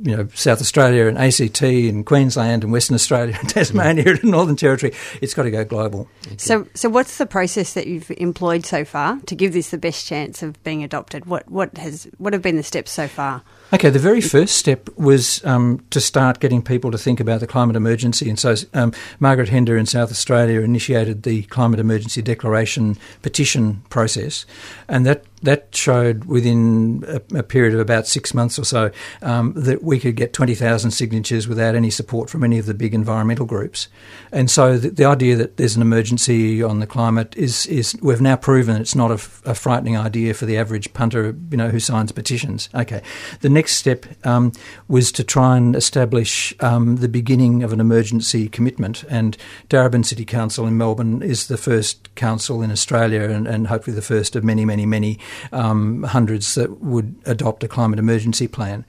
you 0.03 0.15
know, 0.15 0.27
South 0.33 0.61
Australia 0.61 1.07
and 1.07 1.17
ACT 1.17 1.61
and 1.61 2.05
Queensland 2.05 2.63
and 2.63 2.71
Western 2.71 2.95
Australia 2.95 3.37
and 3.39 3.49
Tasmania 3.55 4.11
and 4.11 4.23
Northern 4.23 4.55
Territory. 4.55 4.93
It's 5.21 5.33
got 5.33 5.43
to 5.43 5.51
go 5.51 5.63
global. 5.63 6.07
So, 6.37 6.67
so 6.73 6.89
what's 6.89 7.17
the 7.17 7.25
process 7.25 7.73
that 7.73 7.87
you've 7.87 8.11
employed 8.17 8.65
so 8.65 8.85
far 8.85 9.19
to 9.21 9.35
give 9.35 9.53
this 9.53 9.69
the 9.69 9.77
best 9.77 10.05
chance 10.05 10.43
of 10.43 10.61
being 10.63 10.83
adopted? 10.83 11.25
What 11.25 11.49
what 11.49 11.77
has 11.77 12.07
what 12.17 12.33
have 12.33 12.41
been 12.41 12.55
the 12.55 12.63
steps 12.63 12.91
so 12.91 13.07
far? 13.07 13.43
Okay, 13.73 13.89
the 13.89 13.99
very 13.99 14.21
first 14.21 14.57
step 14.57 14.89
was 14.95 15.43
um, 15.43 15.83
to 15.89 15.99
start 15.99 16.39
getting 16.39 16.61
people 16.61 16.91
to 16.91 16.97
think 16.97 17.19
about 17.19 17.39
the 17.39 17.47
climate 17.47 17.75
emergency. 17.75 18.29
And 18.29 18.37
so 18.37 18.55
um, 18.73 18.93
Margaret 19.19 19.49
Hender 19.49 19.75
in 19.75 19.87
South 19.87 20.11
Australia 20.11 20.61
initiated 20.61 21.23
the 21.23 21.43
Climate 21.43 21.79
Emergency 21.79 22.21
Declaration 22.21 22.95
petition 23.23 23.81
process. 23.89 24.45
And 24.87 25.05
that 25.07 25.25
that 25.45 25.73
showed 25.75 26.25
within 26.25 27.03
a, 27.07 27.39
a, 27.39 27.43
period 27.43 27.73
of 27.73 27.79
about 27.79 28.07
six 28.07 28.33
months 28.33 28.59
or 28.59 28.65
so 28.65 28.91
um, 29.21 29.53
that 29.55 29.83
we 29.83 29.99
could 29.99 30.15
get 30.15 30.33
20,000 30.33 30.91
signatures 30.91 31.47
without 31.47 31.75
any 31.75 31.89
support 31.89 32.29
from 32.29 32.43
any 32.43 32.59
of 32.59 32.65
the 32.65 32.73
big 32.73 32.93
environmental 32.93 33.45
groups. 33.45 33.87
And 34.31 34.49
so 34.49 34.77
the, 34.77 34.89
the, 34.89 35.05
idea 35.05 35.35
that 35.35 35.57
there's 35.57 35.75
an 35.75 35.83
emergency 35.83 36.63
on 36.63 36.79
the 36.79 36.87
climate 36.87 37.35
is, 37.37 37.67
is 37.67 37.95
we've 38.01 38.21
now 38.21 38.35
proven 38.35 38.75
it's 38.75 38.95
not 38.95 39.11
a, 39.11 39.49
a, 39.49 39.53
frightening 39.53 39.95
idea 39.95 40.33
for 40.33 40.45
the 40.45 40.57
average 40.57 40.91
punter, 40.93 41.35
you 41.51 41.57
know, 41.57 41.69
who 41.69 41.79
signs 41.79 42.11
petitions. 42.11 42.67
Okay. 42.73 43.01
The 43.41 43.49
next 43.49 43.73
step 43.77 44.05
um, 44.25 44.51
was 44.87 45.11
to 45.13 45.23
try 45.23 45.57
and 45.57 45.75
establish 45.75 46.55
um, 46.59 46.97
the 46.97 47.07
beginning 47.07 47.61
of 47.61 47.71
an 47.71 47.79
emergency 47.79 48.49
commitment. 48.49 49.03
And 49.09 49.37
Darebin 49.69 50.05
City 50.05 50.25
Council 50.25 50.65
in 50.65 50.75
Melbourne 50.75 51.21
is 51.21 51.47
the 51.47 51.57
first 51.57 52.13
council 52.15 52.63
in 52.63 52.71
Australia 52.71 53.29
and, 53.29 53.47
and 53.47 53.67
hopefully 53.67 53.95
the 53.95 54.01
first 54.01 54.35
of 54.35 54.43
many, 54.43 54.65
many, 54.65 54.85
many 54.85 55.19
um, 55.51 56.03
hundreds 56.03 56.55
that 56.55 56.81
would 56.81 57.15
adopt 57.25 57.63
a 57.63 57.67
climate 57.67 57.99
emergency 57.99 58.47
plan. 58.47 58.85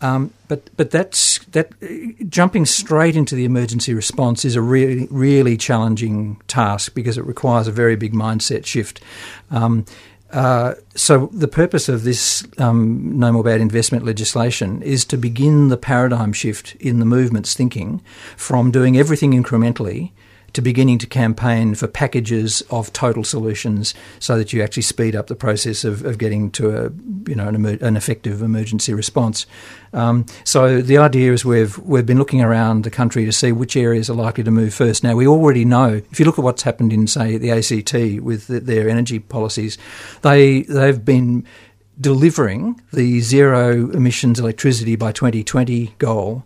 Um, 0.00 0.32
but 0.46 0.70
but 0.76 0.90
that's 0.90 1.38
that 1.46 1.72
jumping 2.28 2.66
straight 2.66 3.16
into 3.16 3.34
the 3.34 3.44
emergency 3.44 3.94
response 3.94 4.44
is 4.44 4.54
a 4.54 4.62
really 4.62 5.08
really 5.10 5.56
challenging 5.56 6.40
task 6.46 6.94
because 6.94 7.18
it 7.18 7.24
requires 7.24 7.66
a 7.66 7.72
very 7.72 7.96
big 7.96 8.12
mindset 8.12 8.64
shift. 8.64 9.00
Um, 9.50 9.84
uh, 10.30 10.74
so 10.94 11.30
the 11.32 11.48
purpose 11.48 11.88
of 11.88 12.04
this 12.04 12.46
um, 12.58 13.18
no 13.18 13.32
more 13.32 13.42
bad 13.42 13.60
investment 13.60 14.04
legislation 14.04 14.82
is 14.82 15.04
to 15.06 15.16
begin 15.16 15.68
the 15.68 15.76
paradigm 15.76 16.32
shift 16.32 16.76
in 16.78 16.98
the 16.98 17.06
movement's 17.06 17.54
thinking 17.54 18.02
from 18.36 18.70
doing 18.70 18.98
everything 18.98 19.32
incrementally 19.32 20.12
to 20.58 20.62
beginning 20.62 20.98
to 20.98 21.06
campaign 21.06 21.72
for 21.72 21.86
packages 21.86 22.62
of 22.62 22.92
total 22.92 23.22
solutions 23.22 23.94
so 24.18 24.36
that 24.36 24.52
you 24.52 24.60
actually 24.60 24.82
speed 24.82 25.14
up 25.14 25.28
the 25.28 25.36
process 25.36 25.84
of, 25.84 26.04
of 26.04 26.18
getting 26.18 26.50
to 26.50 26.76
a 26.76 26.90
you 27.28 27.36
know 27.36 27.46
an, 27.46 27.54
emer- 27.54 27.78
an 27.80 27.96
effective 27.96 28.42
emergency 28.42 28.92
response. 28.92 29.46
Um, 29.92 30.26
so 30.42 30.82
the 30.82 30.98
idea 30.98 31.32
is 31.32 31.44
we've 31.44 31.78
we've 31.78 32.06
been 32.06 32.18
looking 32.18 32.42
around 32.42 32.82
the 32.82 32.90
country 32.90 33.24
to 33.24 33.30
see 33.30 33.52
which 33.52 33.76
areas 33.76 34.10
are 34.10 34.14
likely 34.14 34.42
to 34.42 34.50
move 34.50 34.74
first. 34.74 35.04
Now 35.04 35.14
we 35.14 35.28
already 35.28 35.64
know 35.64 36.02
if 36.10 36.18
you 36.18 36.26
look 36.26 36.40
at 36.40 36.44
what's 36.44 36.64
happened 36.64 36.92
in 36.92 37.06
say 37.06 37.38
the 37.38 37.52
ACT 37.52 38.20
with 38.20 38.48
the, 38.48 38.58
their 38.58 38.88
energy 38.88 39.20
policies, 39.20 39.78
they 40.22 40.62
they've 40.62 41.04
been 41.04 41.46
delivering 42.00 42.80
the 42.92 43.20
zero 43.20 43.90
emissions 43.92 44.40
electricity 44.40 44.96
by 44.96 45.12
2020 45.12 45.94
goal 45.98 46.44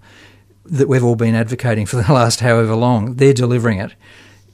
that 0.66 0.88
we've 0.88 1.04
all 1.04 1.16
been 1.16 1.35
advocating 1.35 1.87
for 1.87 1.97
the 1.97 2.12
last 2.12 2.40
however 2.40 2.75
long, 2.75 3.14
they're 3.16 3.33
delivering 3.35 3.78
it 3.78 3.95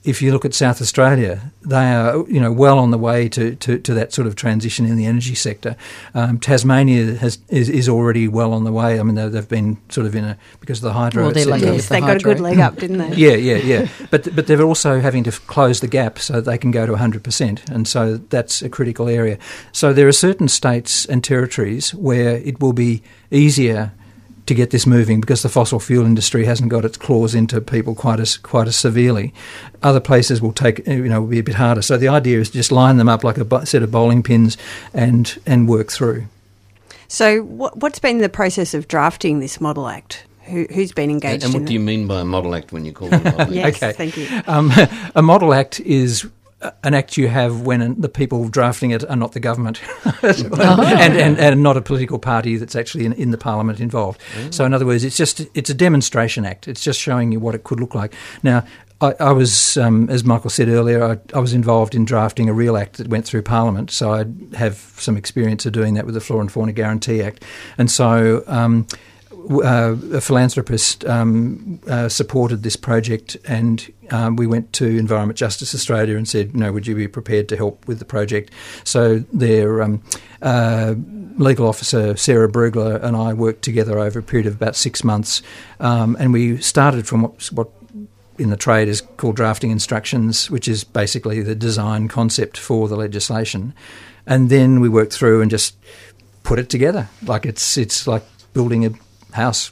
if 0.05 0.21
you 0.21 0.31
look 0.31 0.45
at 0.45 0.53
South 0.53 0.81
Australia, 0.81 1.51
they 1.61 1.75
are 1.93 2.25
you 2.29 2.39
know 2.39 2.53
well 2.53 2.79
on 2.79 2.89
the 2.91 2.97
way 2.97 3.27
to, 3.27 3.55
to, 3.57 3.77
to 3.79 3.93
that 3.93 4.13
sort 4.13 4.27
of 4.27 4.35
transition 4.35 4.85
in 4.85 4.95
the 4.95 5.05
energy 5.05 5.35
sector. 5.35 5.75
Um, 6.15 6.39
Tasmania 6.39 7.15
has 7.15 7.37
is, 7.49 7.67
is 7.67 7.89
already 7.89 8.25
well 8.29 8.53
on 8.53 8.63
the 8.63 8.71
way. 8.71 8.97
I 8.97 9.03
mean, 9.03 9.15
they- 9.15 9.27
they've 9.27 9.47
been 9.47 9.77
sort 9.89 10.07
of 10.07 10.15
in 10.15 10.23
a 10.23 10.37
because 10.61 10.79
of 10.79 10.83
the 10.83 10.93
hydro. 10.93 11.23
Well, 11.25 11.31
they're 11.33 11.43
et 11.43 11.49
lucky 11.49 11.61
cetera. 11.63 11.75
Yes, 11.75 11.89
they 11.89 11.99
got 11.99 12.15
a 12.15 12.19
good 12.19 12.39
leg 12.39 12.59
up, 12.59 12.77
didn't 12.77 12.97
they? 12.97 13.13
Yeah, 13.15 13.35
yeah, 13.35 13.57
yeah. 13.57 13.87
But 14.09 14.33
but 14.33 14.47
they're 14.47 14.61
also 14.61 15.01
having 15.01 15.25
to 15.25 15.31
f- 15.31 15.45
close 15.47 15.81
the 15.81 15.87
gap 15.89 16.17
so 16.17 16.35
that 16.35 16.45
they 16.45 16.57
can 16.57 16.71
go 16.71 16.85
to 16.85 16.93
100%, 16.93 17.69
and 17.69 17.85
so 17.85 18.17
that's 18.29 18.61
a 18.61 18.69
critical 18.69 19.09
area. 19.09 19.37
So 19.73 19.91
there 19.91 20.07
are 20.07 20.13
certain 20.13 20.47
states 20.47 21.05
and 21.05 21.21
territories 21.25 21.93
where 21.93 22.37
it 22.37 22.61
will 22.61 22.73
be 22.73 23.03
easier 23.31 23.91
to 24.49 24.53
get 24.55 24.69
this 24.71 24.85
moving 24.85 25.21
because 25.21 25.41
the 25.41 25.49
fossil 25.49 25.79
fuel 25.79 26.05
industry 26.05 26.43
hasn't 26.45 26.69
got 26.69 26.83
its 26.85 26.97
claws 26.97 27.33
into 27.33 27.61
people 27.61 27.95
quite 27.95 28.19
as 28.19 28.37
quite 28.37 28.67
as 28.67 28.75
severely. 28.75 29.33
Other 29.81 29.99
places 30.01 30.41
will 30.41 30.51
take 30.53 30.85
you 30.85 31.07
know 31.07 31.21
will 31.21 31.29
be 31.29 31.39
a 31.39 31.43
bit 31.43 31.55
harder. 31.55 31.81
So 31.81 31.97
the 31.97 32.09
idea 32.09 32.39
is 32.39 32.49
just 32.49 32.71
line 32.71 32.97
them 32.97 33.07
up 33.09 33.23
like 33.23 33.37
a 33.37 33.65
set 33.65 33.81
of 33.81 33.89
bowling 33.91 34.21
pins 34.21 34.57
and 34.93 35.41
and 35.45 35.67
work 35.69 35.89
through. 35.91 36.25
So, 37.11 37.41
what, 37.41 37.75
what's 37.77 37.97
been 37.97 38.19
the 38.19 38.29
process 38.29 38.75
of 38.75 38.87
drafting 38.87 39.39
this 39.39 39.59
Model 39.59 39.87
Act? 39.87 40.25
Who, 40.43 40.67
who's 40.71 40.91
been 40.91 41.09
engaged 41.09 41.43
and 41.43 41.53
in 41.55 41.61
what 41.61 41.63
it? 41.63 41.67
do 41.69 41.73
you 41.73 41.79
mean 41.79 42.05
by 42.05 42.21
a 42.21 42.25
model 42.25 42.53
act 42.53 42.71
when 42.71 42.85
you 42.85 42.91
call 42.91 43.07
it 43.13 43.21
a 43.21 43.23
model 43.23 43.41
act? 43.41 43.51
Yes, 43.51 43.75
Okay. 43.77 43.93
thank 43.93 44.15
you. 44.17 44.27
Um, 44.45 44.71
a 45.15 45.21
model 45.23 45.53
act 45.55 45.79
is 45.79 46.27
an 46.83 46.93
act 46.93 47.15
you 47.17 47.27
have 47.29 47.61
when 47.61 47.99
the 47.99 48.09
people 48.09 48.49
drafting 48.49 48.91
it 48.91 49.09
are 49.09 49.15
not 49.15 49.31
the 49.31 49.39
government 49.39 49.81
and, 50.23 51.15
and, 51.15 51.39
and 51.39 51.63
not 51.63 51.77
a 51.77 51.81
political 51.81 52.19
party 52.19 52.57
that's 52.57 52.75
actually 52.75 53.05
in, 53.05 53.13
in 53.13 53.31
the 53.31 53.37
parliament 53.37 53.79
involved. 53.79 54.19
So, 54.51 54.65
in 54.65 54.73
other 54.73 54.85
words, 54.85 55.03
it's 55.03 55.15
just 55.15 55.41
it's 55.53 55.69
a 55.69 55.73
demonstration 55.73 56.45
act. 56.45 56.67
It's 56.67 56.83
just 56.83 56.99
showing 56.99 57.31
you 57.31 57.39
what 57.39 57.55
it 57.55 57.63
could 57.63 57.79
look 57.79 57.95
like. 57.95 58.13
Now, 58.43 58.65
I, 59.01 59.13
I 59.19 59.31
was, 59.31 59.77
um, 59.77 60.09
as 60.09 60.23
Michael 60.25 60.49
said 60.49 60.67
earlier, 60.67 61.03
I, 61.03 61.17
I 61.33 61.39
was 61.39 61.53
involved 61.53 61.95
in 61.95 62.03
drafting 62.03 62.49
a 62.49 62.53
real 62.53 62.75
act 62.75 62.97
that 62.97 63.07
went 63.07 63.25
through 63.25 63.43
Parliament, 63.43 63.91
so 63.91 64.13
I 64.13 64.25
have 64.57 64.75
some 64.97 65.15
experience 65.15 65.65
of 65.65 65.71
doing 65.71 65.93
that 65.93 66.05
with 66.05 66.15
the 66.15 66.21
Flora 66.21 66.41
and 66.41 66.51
Fauna 66.51 66.73
Guarantee 66.73 67.21
Act, 67.21 67.43
and 67.77 67.89
so. 67.89 68.43
Um, 68.47 68.87
uh, 69.49 69.95
a 70.13 70.21
philanthropist 70.21 71.03
um, 71.05 71.79
uh, 71.87 72.07
supported 72.07 72.61
this 72.61 72.75
project, 72.75 73.35
and 73.45 73.91
um, 74.11 74.35
we 74.35 74.45
went 74.45 74.71
to 74.73 74.85
Environment 74.85 75.37
Justice 75.37 75.73
Australia 75.73 76.17
and 76.17 76.27
said, 76.27 76.55
"No, 76.55 76.71
would 76.71 76.85
you 76.85 76.95
be 76.95 77.07
prepared 77.07 77.49
to 77.49 77.57
help 77.57 77.87
with 77.87 77.97
the 77.97 78.05
project?" 78.05 78.51
So 78.83 79.19
their 79.33 79.81
um, 79.81 80.03
uh, 80.41 80.93
legal 81.37 81.67
officer 81.67 82.15
Sarah 82.15 82.49
Brugler 82.49 83.01
and 83.03 83.15
I 83.15 83.33
worked 83.33 83.63
together 83.63 83.97
over 83.97 84.19
a 84.19 84.23
period 84.23 84.45
of 84.45 84.55
about 84.55 84.75
six 84.75 85.03
months, 85.03 85.41
um, 85.79 86.15
and 86.19 86.31
we 86.31 86.57
started 86.57 87.07
from 87.07 87.23
what, 87.23 87.51
what 87.51 87.69
in 88.37 88.51
the 88.51 88.57
trade 88.57 88.87
is 88.87 89.01
called 89.17 89.35
drafting 89.35 89.71
instructions, 89.71 90.51
which 90.51 90.67
is 90.67 90.83
basically 90.83 91.41
the 91.41 91.55
design 91.55 92.07
concept 92.07 92.57
for 92.57 92.87
the 92.87 92.95
legislation, 92.95 93.73
and 94.27 94.49
then 94.51 94.79
we 94.79 94.89
worked 94.89 95.13
through 95.13 95.41
and 95.41 95.49
just 95.49 95.75
put 96.43 96.59
it 96.59 96.69
together. 96.69 97.09
Like 97.25 97.47
it's 97.47 97.77
it's 97.77 98.05
like 98.05 98.23
building 98.53 98.85
a 98.85 98.91
house. 99.33 99.71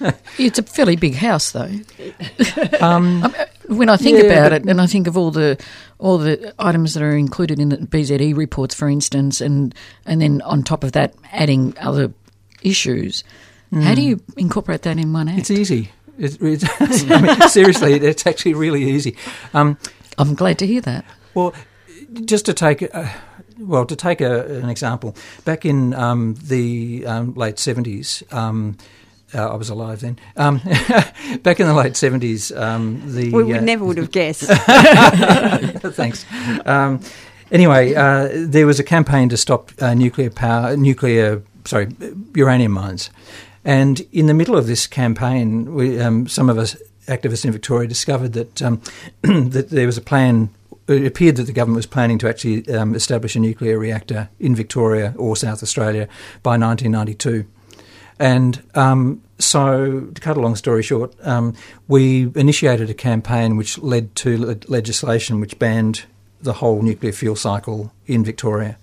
It's 0.38 0.58
a 0.60 0.62
fairly 0.62 0.94
big 0.94 1.14
house, 1.16 1.50
though. 1.50 1.70
Um, 2.80 3.24
I 3.24 3.28
mean, 3.68 3.78
when 3.78 3.88
I 3.88 3.96
think 3.96 4.18
yeah, 4.18 4.30
about 4.30 4.52
it, 4.52 4.64
and 4.64 4.80
I 4.80 4.86
think 4.86 5.06
of 5.08 5.16
all 5.16 5.30
the 5.32 5.58
all 5.98 6.18
the 6.18 6.54
items 6.58 6.94
that 6.94 7.02
are 7.02 7.16
included 7.16 7.58
in 7.58 7.70
the 7.70 7.76
BZE 7.78 8.36
reports, 8.36 8.74
for 8.74 8.88
instance, 8.88 9.40
and 9.40 9.74
and 10.06 10.20
then 10.22 10.40
on 10.42 10.62
top 10.62 10.84
of 10.84 10.92
that, 10.92 11.14
adding 11.32 11.74
other 11.80 12.12
issues, 12.62 13.24
how 13.72 13.94
do 13.94 14.00
Mm. 14.00 14.04
you 14.04 14.20
incorporate 14.36 14.82
that 14.82 14.96
in 14.98 15.12
one 15.12 15.28
act? 15.28 15.40
It's 15.40 15.50
easy. 15.50 15.90
It's, 16.18 16.36
it's, 16.40 16.64
I 17.10 17.20
mean, 17.20 17.48
seriously, 17.48 17.94
it's 17.94 18.26
actually 18.26 18.54
really 18.54 18.84
easy. 18.84 19.16
Um, 19.52 19.76
I'm 20.16 20.34
glad 20.34 20.58
to 20.60 20.66
hear 20.66 20.80
that. 20.82 21.04
Well, 21.34 21.52
just 22.24 22.46
to 22.46 22.54
take, 22.54 22.82
uh, 22.94 23.08
well, 23.58 23.84
to 23.86 23.96
take 23.96 24.20
a, 24.20 24.46
an 24.60 24.68
example, 24.68 25.16
back 25.44 25.64
in 25.64 25.94
um, 25.94 26.36
the 26.42 27.04
um, 27.06 27.34
late 27.34 27.58
seventies. 27.58 28.22
Um, 28.30 28.76
uh, 29.34 29.46
I 29.46 29.56
was 29.56 29.68
alive 29.68 30.00
then. 30.00 30.18
Um, 30.36 30.58
back 31.42 31.60
in 31.60 31.66
the 31.66 31.74
late 31.74 31.96
seventies, 31.96 32.50
um, 32.52 33.02
the 33.14 33.30
We 33.30 33.44
would 33.44 33.56
uh, 33.56 33.60
never 33.60 33.84
would 33.84 33.98
have 33.98 34.10
guessed. 34.10 34.42
Thanks. 34.46 36.24
Um, 36.64 37.00
anyway, 37.50 37.94
uh, 37.94 38.28
there 38.32 38.66
was 38.66 38.80
a 38.80 38.84
campaign 38.84 39.28
to 39.28 39.36
stop 39.36 39.70
uh, 39.80 39.94
nuclear 39.94 40.30
power, 40.30 40.76
nuclear, 40.76 41.42
sorry, 41.64 41.88
uranium 42.34 42.72
mines, 42.72 43.10
and 43.64 44.00
in 44.12 44.26
the 44.26 44.34
middle 44.34 44.56
of 44.56 44.66
this 44.66 44.86
campaign, 44.86 45.74
we, 45.74 46.00
um, 46.00 46.26
some 46.26 46.48
of 46.48 46.56
us 46.56 46.76
activists 47.06 47.44
in 47.44 47.52
Victoria 47.52 47.88
discovered 47.88 48.32
that 48.34 48.62
um, 48.62 48.80
that 49.22 49.70
there 49.70 49.86
was 49.86 49.98
a 49.98 50.02
plan. 50.02 50.50
It 50.88 51.06
appeared 51.06 51.36
that 51.36 51.44
the 51.44 51.52
government 51.52 51.76
was 51.76 51.86
planning 51.86 52.18
to 52.18 52.28
actually 52.28 52.68
um, 52.70 52.94
establish 52.94 53.36
a 53.36 53.40
nuclear 53.40 53.78
reactor 53.78 54.30
in 54.40 54.54
Victoria 54.54 55.14
or 55.18 55.36
South 55.36 55.62
Australia 55.62 56.08
by 56.42 56.56
1992. 56.56 57.46
And 58.18 58.62
um, 58.74 59.22
so, 59.38 60.08
to 60.12 60.20
cut 60.20 60.36
a 60.36 60.40
long 60.40 60.56
story 60.56 60.82
short, 60.82 61.14
um, 61.22 61.54
we 61.86 62.32
initiated 62.34 62.90
a 62.90 62.94
campaign 62.94 63.56
which 63.56 63.78
led 63.78 64.14
to 64.16 64.38
le- 64.38 64.56
legislation 64.66 65.40
which 65.40 65.58
banned 65.58 66.04
the 66.40 66.54
whole 66.54 66.82
nuclear 66.82 67.12
fuel 67.12 67.36
cycle 67.36 67.92
in 68.06 68.24
Victoria. 68.24 68.76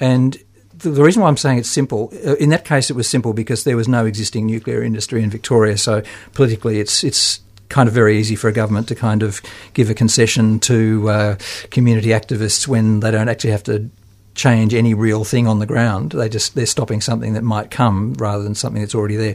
And 0.00 0.36
the, 0.76 0.90
the 0.90 1.02
reason 1.04 1.22
why 1.22 1.28
I'm 1.28 1.36
saying 1.36 1.58
it's 1.58 1.68
simple, 1.68 2.12
uh, 2.26 2.34
in 2.36 2.48
that 2.50 2.64
case, 2.64 2.90
it 2.90 2.96
was 2.96 3.08
simple 3.08 3.32
because 3.32 3.64
there 3.64 3.76
was 3.76 3.86
no 3.86 4.06
existing 4.06 4.46
nuclear 4.46 4.82
industry 4.82 5.22
in 5.22 5.30
Victoria. 5.30 5.78
So 5.78 6.02
politically, 6.32 6.80
it's 6.80 7.04
it's 7.04 7.40
kind 7.74 7.88
of 7.88 7.94
very 7.94 8.16
easy 8.20 8.36
for 8.36 8.46
a 8.46 8.52
government 8.52 8.86
to 8.86 8.94
kind 8.94 9.24
of 9.24 9.42
give 9.72 9.90
a 9.90 9.94
concession 9.94 10.60
to 10.60 11.10
uh, 11.10 11.36
community 11.72 12.10
activists 12.10 12.68
when 12.68 13.00
they 13.00 13.10
don't 13.10 13.28
actually 13.28 13.50
have 13.50 13.64
to 13.64 13.90
change 14.36 14.72
any 14.72 14.94
real 14.94 15.24
thing 15.24 15.48
on 15.48 15.58
the 15.58 15.66
ground. 15.66 16.12
They 16.12 16.28
just 16.28 16.54
they're 16.54 16.66
stopping 16.66 17.00
something 17.00 17.32
that 17.34 17.42
might 17.42 17.72
come 17.72 18.14
rather 18.14 18.44
than 18.44 18.54
something 18.54 18.80
that's 18.80 18.94
already 18.94 19.16
there. 19.16 19.34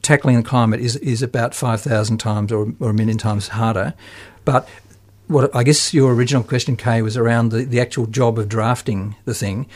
Tackling 0.00 0.36
the 0.36 0.42
climate 0.42 0.80
is 0.80 0.96
is 0.96 1.22
about 1.22 1.54
five 1.54 1.82
thousand 1.82 2.18
times 2.18 2.52
or, 2.52 2.72
or 2.80 2.88
a 2.88 2.94
million 2.94 3.18
times 3.18 3.48
harder, 3.48 3.92
but 4.46 4.66
what 5.28 5.54
I 5.54 5.62
guess 5.62 5.92
your 5.92 6.14
original 6.14 6.42
question, 6.42 6.76
Kay, 6.76 7.02
was 7.02 7.18
around 7.18 7.50
the, 7.50 7.64
the 7.64 7.80
actual 7.80 8.06
job 8.06 8.38
of 8.38 8.48
drafting 8.48 9.14
the 9.26 9.34
thing. 9.34 9.66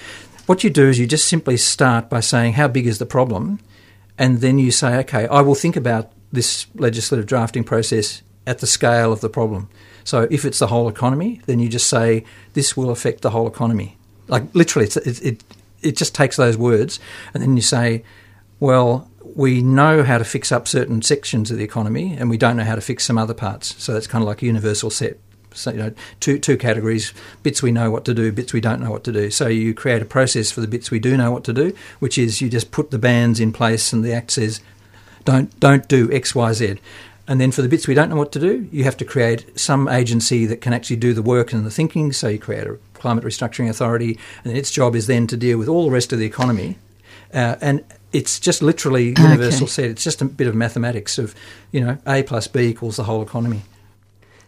What 0.47 0.65
you 0.65 0.71
do 0.71 0.89
is 0.89 0.99
you 0.99 1.07
just 1.07 1.29
simply 1.29 1.59
start 1.59 2.09
by 2.09 2.21
saying 2.21 2.55
how 2.55 2.69
big 2.69 2.87
is 2.87 2.99
the 2.99 3.07
problem, 3.07 3.61
and 4.17 4.41
then 4.41 4.59
you 4.59 4.71
say, 4.71 4.97
okay, 5.01 5.27
I 5.27 5.43
will 5.43 5.55
think 5.55 5.77
about 5.77 6.11
this 6.37 6.67
legislative 6.77 7.27
drafting 7.27 7.65
process 7.65 8.23
at 8.47 8.59
the 8.61 8.67
scale 8.67 9.13
of 9.13 9.21
the 9.21 9.29
problem. 9.29 9.69
So 10.05 10.29
if 10.31 10.45
it's 10.45 10.61
the 10.61 10.69
whole 10.69 10.89
economy, 10.89 11.41
then 11.47 11.59
you 11.59 11.69
just 11.69 11.89
say 11.89 12.25
this 12.53 12.77
will 12.77 12.91
affect 12.91 13.23
the 13.23 13.31
whole 13.31 13.49
economy. 13.49 13.99
Like 14.29 14.45
literally, 14.55 14.87
it, 14.87 15.23
it 15.23 15.45
it 15.83 15.97
just 15.97 16.15
takes 16.15 16.37
those 16.37 16.57
words, 16.57 17.01
and 17.35 17.43
then 17.43 17.57
you 17.57 17.63
say, 17.63 18.05
well, 18.61 19.11
we 19.35 19.63
know 19.63 20.03
how 20.03 20.19
to 20.19 20.25
fix 20.25 20.53
up 20.53 20.69
certain 20.69 21.03
sections 21.03 21.51
of 21.51 21.59
the 21.59 21.65
economy, 21.65 22.17
and 22.17 22.31
we 22.31 22.39
don't 22.39 22.57
know 22.57 22.65
how 22.65 22.77
to 22.77 22.81
fix 22.81 23.05
some 23.05 23.19
other 23.19 23.35
parts. 23.35 23.75
So 23.83 23.93
that's 23.93 24.07
kind 24.07 24.23
of 24.23 24.29
like 24.29 24.43
a 24.43 24.47
universal 24.47 24.91
set. 24.91 25.19
So, 25.53 25.71
you 25.73 25.79
know, 25.79 25.93
two 26.21 26.39
two 26.39 26.57
categories: 26.57 27.13
bits 27.43 27.63
we 27.63 27.73
know 27.73 27.91
what 27.91 28.05
to 28.05 28.15
do, 28.15 28.31
bits 28.31 28.53
we 28.53 28.61
don't 28.61 28.81
know 28.81 28.91
what 28.91 29.05
to 29.05 29.13
do. 29.13 29.31
So 29.31 29.49
you 29.49 29.75
create 29.75 30.03
a 30.03 30.07
process 30.07 30.51
for 30.51 30.61
the 30.61 30.69
bits 30.69 30.91
we 30.91 30.99
do 30.99 31.17
know 31.17 31.33
what 31.33 31.45
to 31.45 31.53
do, 31.53 31.75
which 31.99 32.17
is 32.17 32.41
you 32.41 32.49
just 32.49 32.71
put 32.71 32.91
the 32.91 32.99
bands 32.99 33.41
in 33.41 33.53
place, 33.53 33.93
and 33.93 34.05
the 34.05 34.13
Act 34.13 34.31
says, 34.33 34.61
don't 35.27 35.61
don't 35.61 35.87
do 35.89 36.11
X, 36.11 36.35
Y, 36.35 36.53
Z. 36.55 36.77
And 37.29 37.41
then 37.41 37.51
for 37.51 37.61
the 37.61 37.69
bits 37.69 37.87
we 37.89 37.95
don't 37.95 38.09
know 38.09 38.17
what 38.17 38.31
to 38.33 38.39
do, 38.41 38.69
you 38.71 38.85
have 38.85 38.97
to 38.99 39.05
create 39.05 39.59
some 39.59 39.89
agency 39.89 40.47
that 40.47 40.61
can 40.61 40.73
actually 40.73 40.97
do 40.97 41.13
the 41.13 41.23
work 41.23 41.53
and 41.53 41.67
the 41.67 41.71
thinking. 41.71 42.13
So 42.13 42.29
you 42.29 42.39
create 42.39 42.67
a 42.67 42.79
climate 42.95 43.25
restructuring 43.25 43.69
authority, 43.69 44.19
and 44.45 44.57
its 44.57 44.71
job 44.71 44.95
is 44.97 45.07
then 45.07 45.27
to 45.27 45.37
deal 45.37 45.59
with 45.59 45.69
all 45.69 45.85
the 45.85 45.91
rest 45.91 46.13
of 46.13 46.19
the 46.19 46.25
economy. 46.25 46.79
Uh, 47.35 47.57
and 47.61 47.85
it's 48.13 48.39
just 48.39 48.63
literally 48.63 49.09
universal 49.19 49.65
Okay. 49.65 49.73
set. 49.73 49.85
It's 49.87 50.05
just 50.05 50.23
a 50.23 50.25
bit 50.25 50.47
of 50.47 50.55
mathematics 50.55 51.19
of, 51.19 51.35
you 51.73 51.81
know, 51.81 51.99
A 52.07 52.23
plus 52.23 52.47
B 52.47 52.61
equals 52.61 52.97
the 52.97 53.05
whole 53.05 53.23
economy. 53.23 53.63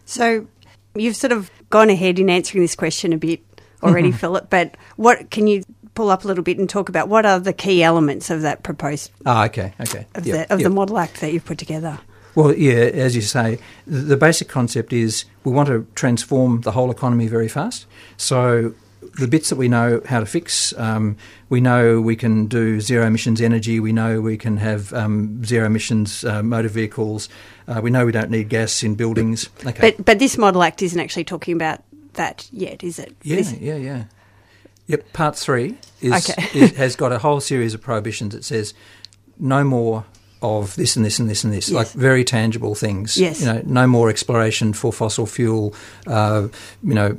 So 0.05 0.47
you've 0.95 1.17
sort 1.17 1.33
of 1.33 1.51
gone 1.69 1.89
ahead 1.89 2.17
in 2.17 2.29
answering 2.29 2.63
this 2.63 2.75
question 2.75 3.11
a 3.13 3.17
bit 3.17 3.41
already, 3.83 4.11
Mhm. 4.11 4.15
Philip. 4.19 4.49
But 4.49 4.75
what 4.95 5.29
can 5.29 5.45
you 5.47 5.63
pull 5.99 6.11
up 6.11 6.23
a 6.23 6.27
little 6.29 6.45
bit 6.45 6.57
and 6.57 6.69
talk 6.69 6.87
about 6.87 7.09
what 7.09 7.25
are 7.25 7.41
the 7.41 7.51
key 7.51 7.83
elements 7.83 8.29
of 8.29 8.41
that 8.41 8.63
proposed 8.63 9.11
Ah, 9.25 9.43
okay, 9.47 9.73
okay. 9.81 10.07
of 10.15 10.25
Yep, 10.25 10.47
the 10.47 10.53
of 10.53 10.59
yep. 10.61 10.69
the 10.69 10.73
model 10.73 10.97
act 10.97 11.19
that 11.19 11.33
you've 11.33 11.43
put 11.43 11.57
together? 11.57 11.99
Well, 12.35 12.55
yeah, 12.55 12.75
as 13.05 13.17
you 13.17 13.21
say, 13.21 13.59
the, 13.85 14.15
basic 14.15 14.47
concept 14.47 14.93
is 14.93 15.25
we 15.43 15.51
want 15.51 15.67
to 15.67 15.85
transform 15.95 16.61
the 16.61 16.71
whole 16.71 16.89
economy 16.89 17.27
very 17.27 17.49
fast. 17.49 17.85
So 18.15 18.73
the 19.19 19.27
bits 19.27 19.49
that 19.49 19.57
we 19.57 19.67
know 19.67 20.01
how 20.05 20.21
to 20.21 20.25
fix, 20.25 20.71
um, 20.77 21.17
we 21.49 21.59
know 21.59 21.99
we 21.99 22.15
can 22.15 22.45
do 22.47 22.79
zero 22.79 23.05
emissions 23.05 23.41
energy. 23.41 23.81
We 23.81 23.91
know 23.91 24.21
we 24.21 24.37
can 24.37 24.55
have 24.55 24.93
um, 24.93 25.43
zero 25.43 25.65
emissions 25.65 26.23
uh, 26.23 26.41
motor 26.43 26.69
vehicles. 26.69 27.27
Uh, 27.67 27.81
we 27.83 27.89
know 27.89 28.05
we 28.05 28.13
don't 28.13 28.29
need 28.31 28.47
gas 28.47 28.83
in 28.83 28.95
buildings. 28.95 29.49
Okay. 29.65 29.91
But 29.91 30.05
but 30.05 30.19
this 30.19 30.37
model 30.37 30.63
act 30.63 30.81
isn't 30.81 30.99
actually 30.99 31.25
talking 31.25 31.55
about 31.57 31.83
that 32.13 32.47
yet, 32.53 32.83
is 32.83 32.99
it? 32.99 33.17
Yeah, 33.21 33.35
This- 33.35 33.53
yeah, 33.59 33.75
yeah. 33.75 34.03
Yep, 34.87 35.13
part 35.13 35.35
three 35.35 35.77
is, 36.01 36.29
Okay. 36.29 36.47
is 36.59 36.71
has 36.77 36.95
got 36.95 37.11
a 37.11 37.19
whole 37.19 37.39
series 37.39 37.73
of 37.73 37.81
prohibitions. 37.81 38.33
that 38.33 38.43
says 38.43 38.73
no 39.37 39.63
more 39.63 40.05
of 40.41 40.75
this 40.75 40.95
and 40.95 41.05
this 41.05 41.19
and 41.19 41.29
this 41.29 41.43
and 41.43 41.51
this, 41.53 41.69
like 41.69 41.89
very 41.91 42.23
tangible 42.23 42.73
things. 42.73 43.17
Yes. 43.17 43.41
You 43.41 43.47
know, 43.47 43.61
no 43.65 43.87
more 43.87 44.09
exploration 44.09 44.71
for 44.73 44.93
fossil 44.93 45.25
fuel, 45.25 45.75
uh, 46.07 46.47
you 46.81 46.93
know, 46.93 47.15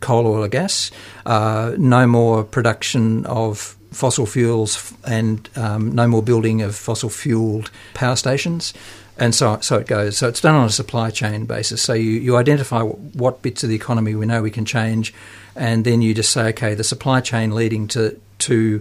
coal, 0.00 0.26
oil, 0.26 0.44
or 0.44 0.48
gas. 0.48 0.90
Uh, 1.24 1.74
no 1.78 2.06
more 2.06 2.44
production 2.44 3.24
of 3.26 3.74
fossil 3.90 4.26
fuels 4.26 4.92
and 5.06 5.48
um, 5.56 5.92
no 5.92 6.06
more 6.06 6.22
building 6.22 6.60
of 6.60 6.74
fossil 6.76 7.08
fueled 7.08 7.70
power 7.94 8.16
stations. 8.16 8.74
And 9.16 9.34
so, 9.34 9.58
so 9.60 9.78
it 9.78 9.86
goes. 9.86 10.18
So 10.18 10.28
it's 10.28 10.40
done 10.42 10.54
on 10.54 10.66
a 10.66 10.70
supply 10.70 11.10
chain 11.10 11.46
basis. 11.46 11.82
So 11.82 11.94
you, 11.94 12.10
you 12.10 12.36
identify 12.36 12.82
what, 12.82 12.98
what 12.98 13.42
bits 13.42 13.64
of 13.64 13.70
the 13.70 13.74
economy 13.74 14.14
we 14.14 14.26
know 14.26 14.42
we 14.42 14.50
can 14.50 14.64
change, 14.66 15.12
and 15.58 15.84
then 15.84 16.00
you 16.00 16.14
just 16.14 16.32
say, 16.32 16.48
okay, 16.48 16.74
the 16.74 16.84
supply 16.84 17.20
chain 17.20 17.54
leading 17.54 17.88
to 17.88 18.18
to 18.38 18.80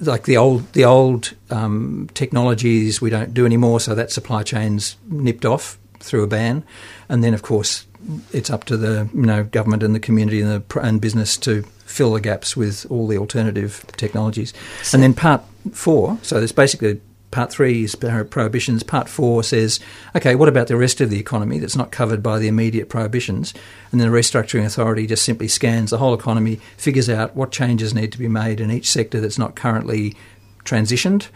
like 0.00 0.24
the 0.24 0.36
old 0.36 0.72
the 0.72 0.84
old 0.84 1.34
um, 1.50 2.08
technologies 2.14 3.00
we 3.00 3.10
don't 3.10 3.34
do 3.34 3.44
anymore, 3.44 3.80
so 3.80 3.94
that 3.94 4.10
supply 4.10 4.42
chain's 4.42 4.96
nipped 5.08 5.44
off 5.44 5.78
through 5.98 6.22
a 6.22 6.26
ban, 6.26 6.64
and 7.08 7.24
then 7.24 7.34
of 7.34 7.42
course 7.42 7.86
it's 8.32 8.48
up 8.48 8.64
to 8.64 8.76
the 8.76 9.08
you 9.12 9.26
know 9.26 9.44
government 9.44 9.82
and 9.82 9.94
the 9.94 10.00
community 10.00 10.40
and 10.40 10.50
the 10.64 10.80
and 10.80 11.00
business 11.00 11.36
to 11.36 11.62
fill 11.84 12.12
the 12.12 12.20
gaps 12.20 12.56
with 12.56 12.86
all 12.90 13.06
the 13.08 13.18
alternative 13.18 13.84
technologies, 13.96 14.54
and 14.92 15.02
then 15.02 15.14
part 15.14 15.42
four. 15.72 16.18
So 16.22 16.36
there's 16.36 16.52
basically 16.52 17.00
part 17.30 17.50
three 17.50 17.84
is 17.84 17.94
prohibitions. 17.94 18.82
Part 18.82 19.08
four 19.08 19.42
says, 19.42 19.80
okay, 20.16 20.34
what 20.34 20.48
about 20.48 20.68
the 20.68 20.76
rest 20.76 21.00
of 21.00 21.10
the 21.10 21.18
economy 21.18 21.58
that's 21.58 21.76
not 21.76 21.90
covered 21.90 22.22
by 22.22 22.38
the 22.38 22.48
immediate 22.48 22.88
prohibitions? 22.88 23.54
And 23.92 24.00
then 24.00 24.10
the 24.10 24.16
restructuring 24.16 24.64
authority 24.64 25.06
just 25.06 25.24
simply 25.24 25.48
scans 25.48 25.90
the 25.90 25.98
whole 25.98 26.14
economy, 26.14 26.60
figures 26.76 27.08
out 27.08 27.36
what 27.36 27.52
changes 27.52 27.94
need 27.94 28.12
to 28.12 28.18
be 28.18 28.28
made 28.28 28.60
in 28.60 28.70
each 28.70 28.90
sector 28.90 29.20
that's 29.20 29.38
not 29.38 29.56
currently 29.56 30.16
transitioned, 30.64 31.28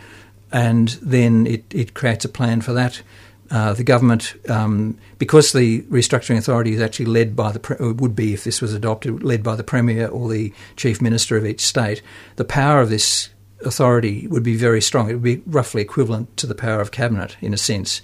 and 0.53 0.89
then 1.01 1.47
it, 1.47 1.65
it 1.71 1.95
creates 1.95 2.25
a 2.25 2.29
plan 2.29 2.61
for 2.61 2.73
that. 2.73 3.03
Uh, 3.51 3.75
the 3.75 3.85
government, 3.85 4.35
um, 4.49 4.97
because 5.19 5.53
the 5.53 5.83
restructuring 5.83 6.39
authority 6.39 6.73
is 6.73 6.81
actually 6.81 7.05
led 7.05 7.37
by 7.37 7.53
the, 7.53 7.61
pre- 7.61 7.93
would 7.93 8.17
be 8.17 8.33
if 8.33 8.45
this 8.45 8.63
was 8.63 8.73
adopted, 8.73 9.23
led 9.23 9.43
by 9.43 9.55
the 9.55 9.63
premier 9.63 10.07
or 10.09 10.31
the 10.31 10.51
chief 10.77 11.03
minister 11.03 11.37
of 11.37 11.45
each 11.45 11.61
state, 11.61 12.01
the 12.37 12.47
power 12.47 12.81
of 12.81 12.89
this 12.89 13.29
authority 13.65 14.27
would 14.27 14.43
be 14.43 14.57
very 14.57 14.81
strong. 14.81 15.11
It 15.11 15.15
would 15.15 15.23
be 15.23 15.43
roughly 15.47 15.83
equivalent 15.83 16.37
to 16.39 16.47
the 16.47 16.55
power 16.55 16.81
of 16.81 16.91
cabinet 16.91 17.37
in 17.41 17.55
a 17.55 17.59
sense. 17.59 18.03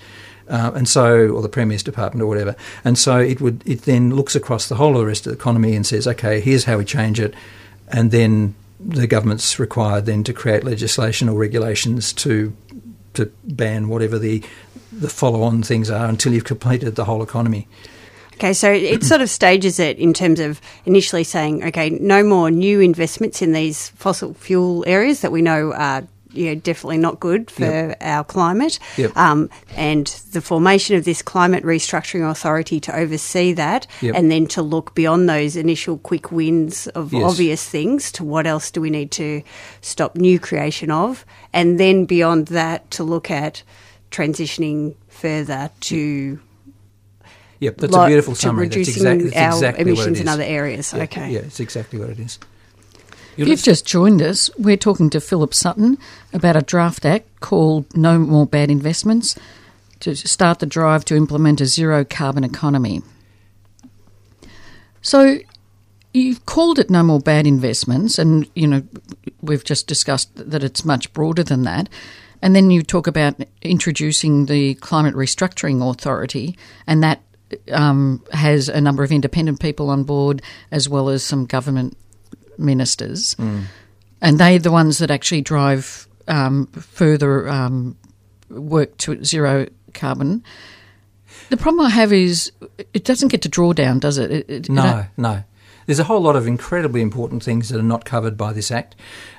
Uh, 0.48 0.72
and 0.74 0.88
so, 0.88 1.28
or 1.28 1.42
the 1.42 1.48
Premier's 1.48 1.82
Department 1.82 2.22
or 2.22 2.26
whatever. 2.26 2.56
And 2.82 2.98
so 2.98 3.18
it 3.18 3.40
would, 3.40 3.62
it 3.66 3.82
then 3.82 4.14
looks 4.14 4.34
across 4.34 4.68
the 4.68 4.76
whole 4.76 4.94
of 4.94 5.00
the 5.00 5.06
rest 5.06 5.26
of 5.26 5.32
the 5.32 5.38
economy 5.38 5.76
and 5.76 5.86
says, 5.86 6.06
okay, 6.06 6.40
here's 6.40 6.64
how 6.64 6.78
we 6.78 6.86
change 6.86 7.20
it. 7.20 7.34
And 7.88 8.10
then 8.10 8.54
the 8.80 9.06
government's 9.06 9.58
required 9.58 10.06
then 10.06 10.24
to 10.24 10.32
create 10.32 10.64
legislation 10.64 11.28
or 11.28 11.38
regulations 11.38 12.12
to 12.14 12.54
to 13.14 13.32
ban 13.44 13.88
whatever 13.88 14.18
the 14.18 14.42
the 14.92 15.08
follow 15.08 15.42
on 15.42 15.62
things 15.62 15.90
are 15.90 16.06
until 16.06 16.32
you've 16.32 16.44
completed 16.44 16.94
the 16.94 17.04
whole 17.04 17.22
economy. 17.22 17.66
Okay, 18.38 18.52
so 18.52 18.70
it 18.72 19.02
sort 19.02 19.20
of 19.20 19.28
stages 19.28 19.80
it 19.80 19.98
in 19.98 20.12
terms 20.14 20.38
of 20.38 20.60
initially 20.86 21.24
saying, 21.24 21.64
okay, 21.64 21.90
no 21.90 22.22
more 22.22 22.50
new 22.52 22.80
investments 22.80 23.42
in 23.42 23.52
these 23.52 23.88
fossil 23.90 24.32
fuel 24.34 24.84
areas 24.86 25.20
that 25.22 25.32
we 25.32 25.42
know 25.42 25.72
are 25.72 26.06
you 26.30 26.44
know, 26.44 26.54
definitely 26.54 26.98
not 26.98 27.18
good 27.18 27.50
for 27.50 27.64
Yep. 27.64 27.96
our 28.02 28.22
climate. 28.22 28.78
Yep. 28.98 29.16
Um, 29.16 29.48
and 29.76 30.06
the 30.32 30.42
formation 30.42 30.94
of 30.94 31.04
this 31.04 31.22
climate 31.22 31.64
restructuring 31.64 32.30
authority 32.30 32.78
to 32.80 32.94
oversee 32.96 33.54
that 33.54 33.86
Yep. 34.02 34.14
and 34.14 34.30
then 34.30 34.46
to 34.48 34.62
look 34.62 34.94
beyond 34.94 35.28
those 35.28 35.56
initial 35.56 35.96
quick 35.98 36.30
wins 36.30 36.86
of 36.88 37.12
Yes. 37.14 37.24
obvious 37.24 37.64
things 37.64 38.12
to 38.12 38.24
what 38.24 38.46
else 38.46 38.70
do 38.70 38.80
we 38.80 38.90
need 38.90 39.10
to 39.12 39.42
stop 39.80 40.16
new 40.16 40.38
creation 40.38 40.90
of. 40.90 41.24
And 41.52 41.80
then 41.80 42.04
beyond 42.04 42.48
that 42.48 42.88
to 42.92 43.02
look 43.04 43.30
at 43.30 43.62
transitioning 44.10 44.94
further 45.08 45.70
to 45.80 46.38
Yep, 47.60 47.76
that's 47.78 47.92
Lot 47.92 48.04
a 48.04 48.08
beautiful 48.08 48.34
to 48.34 48.40
summary. 48.40 48.66
That's 48.66 48.76
reducing 48.76 49.06
exact- 49.06 49.22
that's 49.34 49.36
our 49.36 49.52
exactly 49.54 49.84
what 49.84 49.90
emissions 49.92 50.20
in 50.20 50.28
other 50.28 50.42
areas. 50.44 50.92
Yeah, 50.92 51.02
Okay. 51.04 51.30
Yeah, 51.30 51.40
it's 51.40 51.60
exactly 51.60 51.98
what 51.98 52.10
it 52.10 52.20
is. 52.20 52.38
If 53.36 53.46
you've 53.46 53.62
just 53.62 53.86
joined 53.86 54.20
us, 54.20 54.50
we're 54.58 54.76
talking 54.76 55.10
to 55.10 55.20
Philip 55.20 55.54
Sutton 55.54 55.96
about 56.32 56.56
a 56.56 56.60
draft 56.62 57.04
act 57.04 57.38
called 57.40 57.84
No 57.96 58.18
More 58.18 58.46
Bad 58.46 58.68
Investments 58.68 59.36
to 60.00 60.16
start 60.16 60.58
the 60.58 60.66
drive 60.66 61.04
to 61.06 61.16
implement 61.16 61.60
a 61.60 61.66
zero 61.66 62.04
carbon 62.04 62.42
economy. 62.42 63.02
So 65.02 65.38
you've 66.12 66.44
called 66.46 66.78
it 66.78 66.90
No 66.90 67.02
More 67.02 67.20
Bad 67.20 67.46
Investments, 67.46 68.18
and 68.18 68.48
you 68.54 68.66
know 68.66 68.82
we've 69.40 69.64
just 69.64 69.86
discussed 69.86 70.30
that 70.34 70.64
it's 70.64 70.84
much 70.84 71.12
broader 71.12 71.42
than 71.44 71.62
that. 71.62 71.88
And 72.40 72.54
then 72.54 72.70
you 72.70 72.82
talk 72.82 73.06
about 73.06 73.34
introducing 73.62 74.46
the 74.46 74.74
Climate 74.74 75.14
Restructuring 75.14 75.88
Authority, 75.88 76.56
and 76.86 77.02
that 77.02 77.20
um, 77.72 78.24
has 78.32 78.68
a 78.68 78.80
number 78.80 79.02
of 79.02 79.12
independent 79.12 79.60
people 79.60 79.90
on 79.90 80.04
board 80.04 80.42
as 80.70 80.88
well 80.88 81.08
as 81.08 81.22
some 81.22 81.46
government 81.46 81.96
ministers. 82.56 83.34
And 84.20 84.38
they're 84.38 84.58
the 84.58 84.72
ones 84.72 84.98
that 84.98 85.10
actually 85.10 85.42
drive 85.42 86.08
um, 86.26 86.66
further 86.66 87.48
um, 87.48 87.96
work 88.50 88.96
to 88.98 89.22
zero 89.24 89.66
carbon. 89.94 90.42
The 91.50 91.56
problem 91.56 91.86
I 91.86 91.90
have 91.90 92.12
is 92.12 92.52
it 92.92 93.04
doesn't 93.04 93.28
get 93.28 93.42
to 93.42 93.48
drawdown, 93.48 94.00
does 94.00 94.18
it? 94.18 94.30
it, 94.30 94.50
it 94.50 94.68
No, 94.68 95.06
no. 95.16 95.44
There's 95.86 95.98
a 95.98 96.04
whole 96.04 96.20
lot 96.20 96.36
of 96.36 96.46
incredibly 96.46 97.00
important 97.00 97.42
things 97.42 97.70
that 97.70 97.78
are 97.78 97.82
not 97.82 98.04
covered 98.04 98.36
by 98.36 98.52
this 98.52 98.70
Act. 98.70 98.94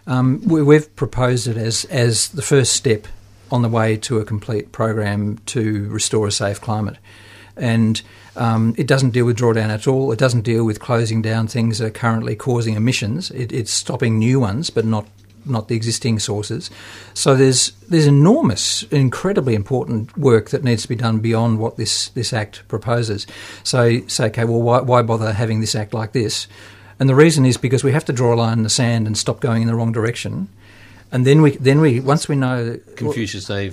Um, 0.08 0.42
we, 0.48 0.64
we've 0.64 0.94
proposed 0.96 1.48
it 1.48 1.58
as, 1.58 1.86
as 1.86 2.30
the 2.30 2.42
first 2.42 2.74
step 2.74 3.08
on 3.52 3.62
the 3.62 3.70
way 3.70 3.98
to 3.98 4.20
a 4.20 4.26
complete 4.26 4.72
program 4.72 5.38
to 5.48 5.88
restore 5.90 6.26
a 6.26 6.32
safe 6.32 6.60
climate. 6.60 6.98
And 7.60 8.02
um, 8.36 8.74
it 8.78 8.88
doesn't 8.88 9.12
deal 9.12 9.26
with 9.26 9.38
drawdown 9.38 9.70
at 9.70 9.88
all. 9.88 10.12
It 10.12 10.20
doesn't 10.20 10.42
deal 10.42 10.64
with 10.64 10.80
closing 10.80 11.22
down 11.22 11.48
things 11.48 11.80
that 11.80 11.86
are 11.86 11.92
currently 11.92 12.36
causing 12.36 12.76
emissions. 12.76 13.32
It, 13.32 13.52
it's 13.52 13.72
stopping 13.72 14.18
new 14.18 14.40
ones, 14.40 14.70
but 14.70 14.86
not 14.86 15.08
not 15.46 15.68
the 15.68 15.76
existing 15.76 16.20
sources. 16.20 16.70
So 17.14 17.36
there's 17.36 17.72
there's 17.90 18.08
enormous, 18.08 18.84
incredibly 18.84 19.56
important 19.56 20.18
work 20.18 20.50
that 20.50 20.64
needs 20.64 20.84
to 20.84 20.90
be 20.90 20.96
done 20.96 21.20
beyond 21.20 21.60
what 21.60 21.78
this 21.78 22.10
this 22.10 22.34
act 22.34 22.68
proposes. 22.68 23.28
So 23.64 24.06
say, 24.08 24.26
okay, 24.28 24.46
well, 24.46 24.62
why, 24.62 24.82
why 24.82 25.02
bother 25.02 25.34
having 25.34 25.60
this 25.60 25.76
act 25.76 25.94
like 25.94 26.12
this? 26.12 26.48
And 27.00 27.08
the 27.08 27.16
reason 27.16 27.46
is 27.46 27.58
because 27.58 27.84
we 27.84 27.94
have 27.94 28.06
to 28.06 28.14
draw 28.14 28.34
a 28.34 28.36
line 28.36 28.58
in 28.58 28.64
the 28.64 28.70
sand 28.70 29.08
and 29.08 29.18
stop 29.18 29.40
going 29.40 29.62
in 29.62 29.68
the 29.68 29.76
wrong 29.76 29.92
direction. 29.92 30.50
And 31.12 31.26
then 31.26 31.42
we 31.42 31.52
then 31.58 31.82
we 31.82 32.00
once 32.00 32.28
we 32.28 32.36
know 32.36 32.80
Confucius 32.96 33.46
say 33.46 33.72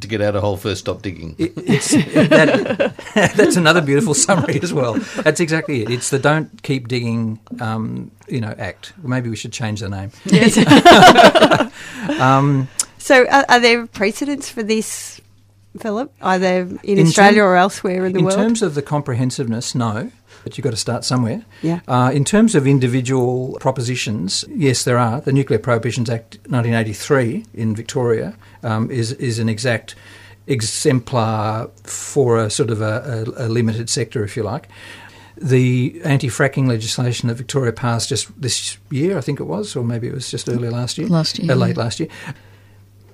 to 0.00 0.06
get 0.08 0.20
out 0.20 0.36
a 0.36 0.40
hole 0.40 0.56
first, 0.56 0.80
stop 0.80 1.02
digging. 1.02 1.34
it, 1.38 1.52
it's 1.56 1.90
that, 1.90 2.94
that's 3.36 3.56
another 3.56 3.80
beautiful 3.80 4.14
summary 4.14 4.60
as 4.62 4.72
well. 4.72 4.94
That's 4.94 5.40
exactly 5.40 5.82
it. 5.82 5.90
It's 5.90 6.10
the 6.10 6.18
don't 6.18 6.62
keep 6.62 6.88
digging, 6.88 7.38
um, 7.60 8.10
you 8.28 8.40
know, 8.40 8.54
act. 8.58 8.92
Maybe 9.02 9.28
we 9.30 9.36
should 9.36 9.52
change 9.52 9.80
the 9.80 9.88
name. 9.88 10.10
Yes. 10.24 10.56
um, 12.20 12.68
So, 12.98 13.26
are, 13.26 13.44
are 13.48 13.60
there 13.60 13.86
precedents 13.86 14.48
for 14.48 14.62
this, 14.62 15.20
Philip, 15.78 16.12
either 16.22 16.60
in, 16.82 16.98
In 16.98 17.06
Australia 17.06 17.40
term- 17.40 17.46
or 17.48 17.56
elsewhere 17.56 18.06
in 18.06 18.12
the 18.12 18.18
in 18.20 18.24
world? 18.24 18.38
In 18.38 18.44
terms 18.44 18.62
of 18.62 18.74
the 18.74 18.82
comprehensiveness, 18.82 19.74
no. 19.74 20.10
But 20.44 20.56
you've 20.56 20.64
got 20.64 20.70
to 20.70 20.76
start 20.76 21.04
somewhere. 21.04 21.44
Yeah. 21.62 21.80
Uh, 21.86 22.10
in 22.12 22.24
terms 22.24 22.54
of 22.54 22.66
individual 22.66 23.56
propositions, 23.60 24.44
yes, 24.48 24.84
there 24.84 24.98
are. 24.98 25.20
The 25.20 25.32
Nuclear 25.32 25.58
Prohibitions 25.58 26.10
Act 26.10 26.38
1983 26.48 27.46
in 27.54 27.76
Victoria 27.76 28.36
um, 28.62 28.90
is 28.90 29.12
is 29.12 29.38
an 29.38 29.48
exact 29.48 29.94
exemplar 30.46 31.70
for 31.84 32.38
a 32.38 32.50
sort 32.50 32.70
of 32.70 32.80
a, 32.80 33.24
a, 33.36 33.46
a 33.46 33.48
limited 33.48 33.88
sector, 33.88 34.24
if 34.24 34.36
you 34.36 34.42
like. 34.42 34.68
The 35.36 36.00
anti-fracking 36.04 36.68
legislation 36.68 37.28
that 37.28 37.34
Victoria 37.34 37.72
passed 37.72 38.08
just 38.08 38.28
this 38.40 38.76
year, 38.90 39.16
I 39.16 39.20
think 39.20 39.40
it 39.40 39.44
was, 39.44 39.74
or 39.74 39.82
maybe 39.82 40.06
it 40.06 40.14
was 40.14 40.30
just 40.30 40.48
earlier 40.48 40.70
last 40.70 40.98
year, 40.98 41.08
Last 41.08 41.38
year, 41.38 41.52
uh, 41.52 41.54
late 41.54 41.76
yeah. 41.76 41.82
last 41.82 42.00
year. 42.00 42.08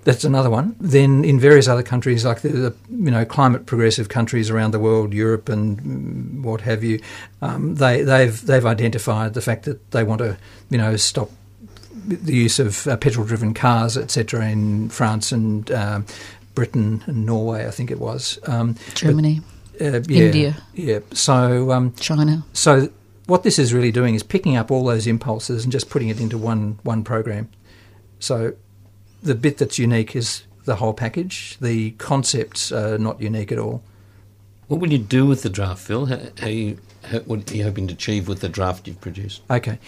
That's 0.08 0.24
another 0.24 0.48
one. 0.48 0.74
Then 0.80 1.22
in 1.22 1.38
various 1.38 1.68
other 1.68 1.82
countries, 1.82 2.24
like 2.24 2.40
the, 2.40 2.48
the 2.48 2.74
you 2.88 3.10
know 3.10 3.26
climate 3.26 3.66
progressive 3.66 4.08
countries 4.08 4.48
around 4.48 4.70
the 4.70 4.78
world, 4.78 5.12
Europe 5.12 5.50
and 5.50 5.78
mm, 5.78 6.42
what 6.42 6.62
have 6.62 6.82
you, 6.82 6.98
um, 7.42 7.74
they 7.74 8.00
they've 8.04 8.40
they've 8.46 8.64
identified 8.64 9.34
the 9.34 9.42
fact 9.42 9.66
that 9.66 9.90
they 9.90 10.02
want 10.02 10.20
to 10.20 10.38
you 10.70 10.78
know 10.78 10.96
stop 10.96 11.30
the 12.06 12.34
use 12.34 12.58
of 12.58 12.86
uh, 12.86 12.96
petrol-driven 12.96 13.52
cars, 13.52 13.98
etc. 13.98 14.48
In 14.48 14.88
France 14.88 15.30
and 15.30 15.70
um, 15.72 16.06
Britain 16.54 17.04
and 17.06 17.26
Norway, 17.26 17.66
I 17.66 17.70
think 17.70 17.90
it 17.90 18.00
was. 18.00 18.38
Um, 18.46 18.76
but- 18.86 18.94
Germany, 18.94 19.42
uh, 19.78 20.00
yeah, 20.08 20.22
India. 20.24 20.62
yeah. 20.72 21.00
So 21.12 21.70
um, 21.70 21.92
China. 21.96 22.46
so 22.54 22.88
what 23.26 23.42
this 23.42 23.58
is 23.58 23.74
really 23.74 23.92
doing 23.92 24.14
is 24.14 24.22
picking 24.22 24.56
up 24.56 24.70
all 24.70 24.84
those 24.86 25.06
impulses 25.06 25.64
and 25.64 25.70
just 25.70 25.90
putting 25.90 26.08
it 26.08 26.18
into 26.18 26.38
one 26.38 26.78
one 26.82 27.04
program. 27.04 27.50
So 28.20 28.54
the 29.22 29.34
bit 29.34 29.58
that's 29.58 29.78
unique 29.78 30.14
is 30.14 30.44
the 30.64 30.76
whole 30.76 30.94
package. 30.94 31.56
The 31.60 31.92
concepts 31.92 32.70
are 32.72 32.98
not 32.98 33.20
unique 33.20 33.50
at 33.52 33.58
all. 33.58 33.82
What 34.68 34.80
will 34.80 34.92
you 34.92 34.98
do 34.98 35.26
with 35.26 35.42
the 35.42 35.48
draft, 35.48 35.80
Phil? 35.80 36.06
How, 36.06 36.20
how 36.38 36.46
you, 36.46 36.78
how, 37.04 37.20
what 37.20 37.50
are 37.50 37.56
you 37.56 37.64
hoping 37.64 37.88
to 37.88 37.94
achieve 37.94 38.28
with 38.28 38.40
the 38.40 38.48
draft 38.48 38.86
you've 38.86 39.00
produced? 39.00 39.42
Okay. 39.50 39.78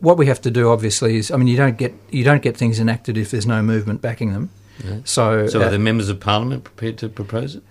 What 0.00 0.18
we 0.18 0.26
have 0.26 0.42
to 0.42 0.50
do, 0.50 0.70
obviously, 0.70 1.16
is 1.16 1.30
I 1.30 1.36
mean, 1.36 1.46
you 1.46 1.56
don't 1.56 1.78
get 1.78 1.94
you 2.10 2.22
don't 2.22 2.42
get 2.42 2.56
things 2.56 2.78
enacted 2.78 3.16
if 3.16 3.30
there's 3.30 3.46
no 3.46 3.62
movement 3.62 4.02
backing 4.02 4.32
them. 4.32 4.50
Yeah. 4.84 4.98
So, 5.04 5.46
so 5.46 5.60
are 5.60 5.66
uh, 5.66 5.70
the 5.70 5.78
members 5.78 6.08
of 6.08 6.20
parliament 6.20 6.64
prepared 6.64 6.98
to 6.98 7.08
propose 7.08 7.54
it? 7.54 7.62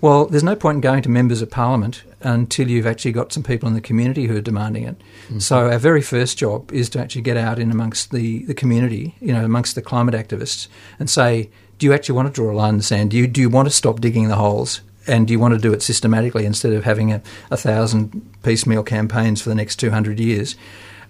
Well, 0.00 0.26
there's 0.26 0.44
no 0.44 0.56
point 0.56 0.76
in 0.76 0.80
going 0.80 1.02
to 1.02 1.08
members 1.08 1.42
of 1.42 1.50
parliament 1.50 2.02
until 2.20 2.68
you've 2.68 2.86
actually 2.86 3.12
got 3.12 3.32
some 3.32 3.42
people 3.42 3.68
in 3.68 3.74
the 3.74 3.80
community 3.80 4.26
who 4.26 4.36
are 4.36 4.42
demanding 4.42 4.84
it. 4.84 4.96
Mhm. 5.30 5.40
So 5.40 5.70
our 5.70 5.78
very 5.78 6.02
first 6.02 6.36
job 6.38 6.70
is 6.72 6.88
to 6.90 7.00
actually 7.00 7.22
get 7.22 7.36
out 7.36 7.58
in 7.58 7.70
amongst 7.70 8.10
the, 8.10 8.44
the 8.44 8.54
community, 8.54 9.14
you 9.20 9.32
know, 9.32 9.44
amongst 9.44 9.74
the 9.74 9.82
climate 9.82 10.14
activists, 10.14 10.68
and 10.98 11.08
say, 11.08 11.48
do 11.78 11.86
you 11.86 11.92
actually 11.92 12.14
want 12.14 12.28
to 12.28 12.32
draw 12.32 12.52
a 12.52 12.54
line 12.54 12.70
in 12.74 12.78
the 12.78 12.82
sand? 12.82 13.10
Do 13.10 13.16
you 13.16 13.26
do 13.26 13.40
you 13.40 13.50
want 13.50 13.68
to 13.68 13.74
stop 13.74 14.00
digging 14.00 14.28
the 14.28 14.36
holes? 14.36 14.80
And 15.06 15.26
do 15.26 15.32
you 15.32 15.38
want 15.38 15.54
to 15.54 15.60
do 15.60 15.72
it 15.72 15.82
systematically 15.82 16.44
instead 16.46 16.72
of 16.72 16.84
having 16.84 17.12
a, 17.12 17.22
a 17.50 17.56
thousand 17.56 18.28
piecemeal 18.42 18.82
campaigns 18.82 19.40
for 19.40 19.50
the 19.50 19.54
next 19.54 19.76
200 19.76 20.18
years? 20.18 20.56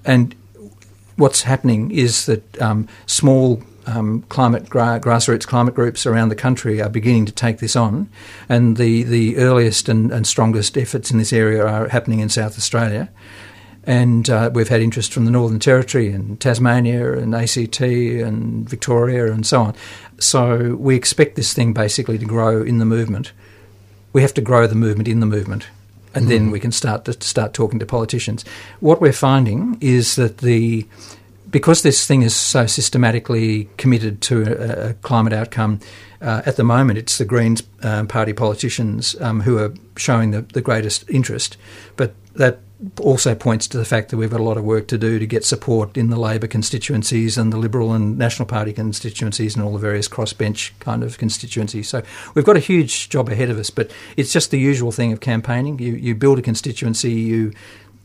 And 0.05 0.35
what's 1.16 1.42
happening 1.42 1.90
is 1.90 2.27
that 2.27 2.61
um, 2.61 2.88
small 3.07 3.62
um, 3.87 4.22
climate 4.29 4.68
gra- 4.68 5.01
grassroots 5.01 5.46
climate 5.46 5.75
groups 5.75 6.07
around 6.07 6.29
the 6.29 6.35
country 6.37 6.81
are 6.83 6.88
beginning 6.88 7.27
to 7.27 7.33
take 7.33 7.59
this 7.59 7.77
on, 7.77 8.09
and 8.49 8.77
the 8.77 9.03
the 9.05 9.37
earliest 9.38 9.88
and, 9.88 10.12
and 10.12 10.27
strongest 10.27 10.77
efforts 10.77 11.11
in 11.11 11.18
this 11.18 11.33
area 11.33 11.64
are 11.66 11.88
happening 11.88 12.20
in 12.20 12.29
South 12.29 12.57
Australia. 12.59 13.09
And 13.88 14.29
uh, 14.29 14.51
we've 14.53 14.68
had 14.68 14.81
interest 14.81 15.12
from 15.12 15.27
the 15.27 15.31
Northern 15.31 15.61
Territory 15.61 16.11
and 16.11 16.40
Tasmania 16.40 17.12
and 17.12 17.33
ACT 17.33 17.81
and 17.81 18.68
Victoria 18.68 19.31
and 19.33 19.46
so 19.46 19.61
on. 19.62 19.75
So 20.18 20.75
we 20.75 20.96
expect 20.96 21.37
this 21.37 21.55
thing 21.55 21.72
basically 21.72 22.18
to 22.18 22.25
grow 22.25 22.62
in 22.64 22.79
the 22.79 22.85
movement. 22.85 23.31
We 24.12 24.22
have 24.22 24.35
to 24.35 24.40
grow 24.40 24.66
the 24.66 24.75
movement 24.75 25.07
in 25.07 25.20
the 25.20 25.27
movement, 25.27 25.68
and 26.16 26.29
then 26.29 26.49
Mhm. 26.49 26.53
we 26.53 26.59
can 26.59 26.72
start 26.72 27.05
to 27.05 27.12
start 27.20 27.53
talking 27.53 27.79
to 27.79 27.87
politicians. 27.87 28.44
What 28.81 29.01
we're 29.01 29.12
finding 29.12 29.77
is 29.81 30.16
that 30.16 30.38
the 30.38 30.85
because 31.50 31.82
this 31.82 32.06
thing 32.06 32.22
is 32.22 32.35
so 32.35 32.66
systematically 32.66 33.68
committed 33.76 34.20
to 34.22 34.42
a, 34.42 34.90
a 34.90 34.94
climate 34.94 35.32
outcome, 35.32 35.80
uh, 36.20 36.42
at 36.46 36.56
the 36.56 36.64
moment 36.64 36.98
it's 36.98 37.18
the 37.18 37.24
Greens 37.24 37.62
um, 37.82 38.06
party 38.06 38.32
politicians 38.32 39.14
um, 39.20 39.40
who 39.40 39.59
are 39.59 39.72
showing 39.96 40.30
the, 40.30 40.42
the 40.42 40.61
greatest 40.61 41.09
interest. 41.09 41.56
But 41.96 42.14
that 42.35 42.61
also 43.00 43.35
points 43.35 43.66
to 43.68 43.78
the 43.78 43.85
fact 43.85 44.11
that 44.11 44.18
we've 44.18 44.30
got 44.30 44.40
a 44.40 44.42
lot 44.42 44.59
of 44.59 44.64
work 44.64 44.87
to 44.88 44.98
do 44.98 45.18
to 45.18 45.26
get 45.26 45.44
support 45.44 45.96
in 45.96 46.11
the 46.11 46.18
Labor 46.18 46.46
constituencies 46.46 47.38
and 47.38 47.50
the 47.52 47.56
Liberal 47.56 47.92
and 47.92 48.18
National 48.18 48.46
Party 48.46 48.72
constituencies 48.72 49.56
and 49.56 49.64
all 49.64 49.72
the 49.72 49.78
various 49.78 50.09
crossbench 50.09 50.72
kind 50.78 51.02
of 51.02 51.16
constituencies. 51.16 51.88
So 51.88 52.02
we've 52.35 52.44
got 52.44 52.56
a 52.56 52.61
huge 52.61 53.09
job 53.09 53.30
ahead 53.30 53.48
of 53.48 53.59
us, 53.59 53.70
but 53.70 53.90
it's 54.16 54.32
just 54.32 54.50
the 54.50 54.59
usual 54.59 54.92
thing 54.92 55.12
of 55.12 55.20
campaigning. 55.20 55.78
You, 55.78 55.94
you 55.94 56.14
build 56.14 56.38
a 56.38 56.42
constituency, 56.42 57.12
you 57.12 57.52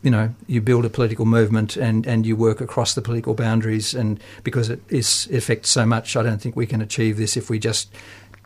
you 0.02 0.10
know, 0.10 0.34
you 0.46 0.60
build 0.60 0.84
a 0.84 0.90
political 0.90 1.24
movement 1.24 1.76
and, 1.76 2.06
and 2.06 2.26
you 2.26 2.36
work 2.36 2.60
across 2.60 2.94
the 2.94 3.02
political 3.02 3.34
boundaries. 3.34 3.94
And 3.94 4.20
because 4.42 4.68
it, 4.68 4.80
is, 4.88 5.28
it 5.30 5.38
affects 5.38 5.70
so 5.70 5.86
much, 5.86 6.16
I 6.16 6.22
don't 6.22 6.40
think 6.40 6.56
we 6.56 6.66
can 6.66 6.80
achieve 6.80 7.16
this 7.16 7.36
if 7.36 7.48
we 7.48 7.58
just 7.58 7.92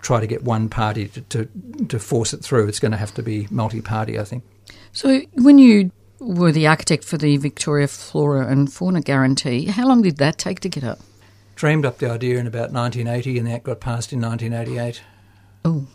try 0.02 0.20
to 0.20 0.26
get 0.26 0.44
one 0.44 0.68
party 0.68 1.08
to, 1.08 1.20
to, 1.22 1.48
to 1.88 1.98
force 1.98 2.34
it 2.34 2.42
through. 2.42 2.68
It's 2.68 2.80
going 2.80 2.92
to 2.92 2.98
have 2.98 3.14
to 3.14 3.22
be 3.22 3.48
multi 3.50 3.80
party, 3.80 4.18
I 4.18 4.24
think. 4.24 4.44
So, 4.92 5.20
when 5.34 5.58
you 5.58 5.90
were 6.18 6.52
the 6.52 6.66
architect 6.66 7.04
for 7.04 7.18
the 7.18 7.36
Victoria 7.38 7.88
Flora 7.88 8.46
and 8.46 8.72
Fauna 8.72 9.00
Guarantee, 9.00 9.66
how 9.66 9.86
long 9.86 10.02
did 10.02 10.18
that 10.18 10.38
take 10.38 10.60
to 10.60 10.68
get 10.68 10.84
up? 10.84 11.00
Dreamed 11.54 11.86
up 11.86 11.98
the 11.98 12.10
idea 12.10 12.38
in 12.38 12.46
about 12.46 12.72
1980 12.72 13.38
and 13.38 13.46
that 13.48 13.64
got 13.64 13.80
passed 13.80 14.12
in 14.12 14.20
1988. 14.20 15.02
Oh, 15.64 15.86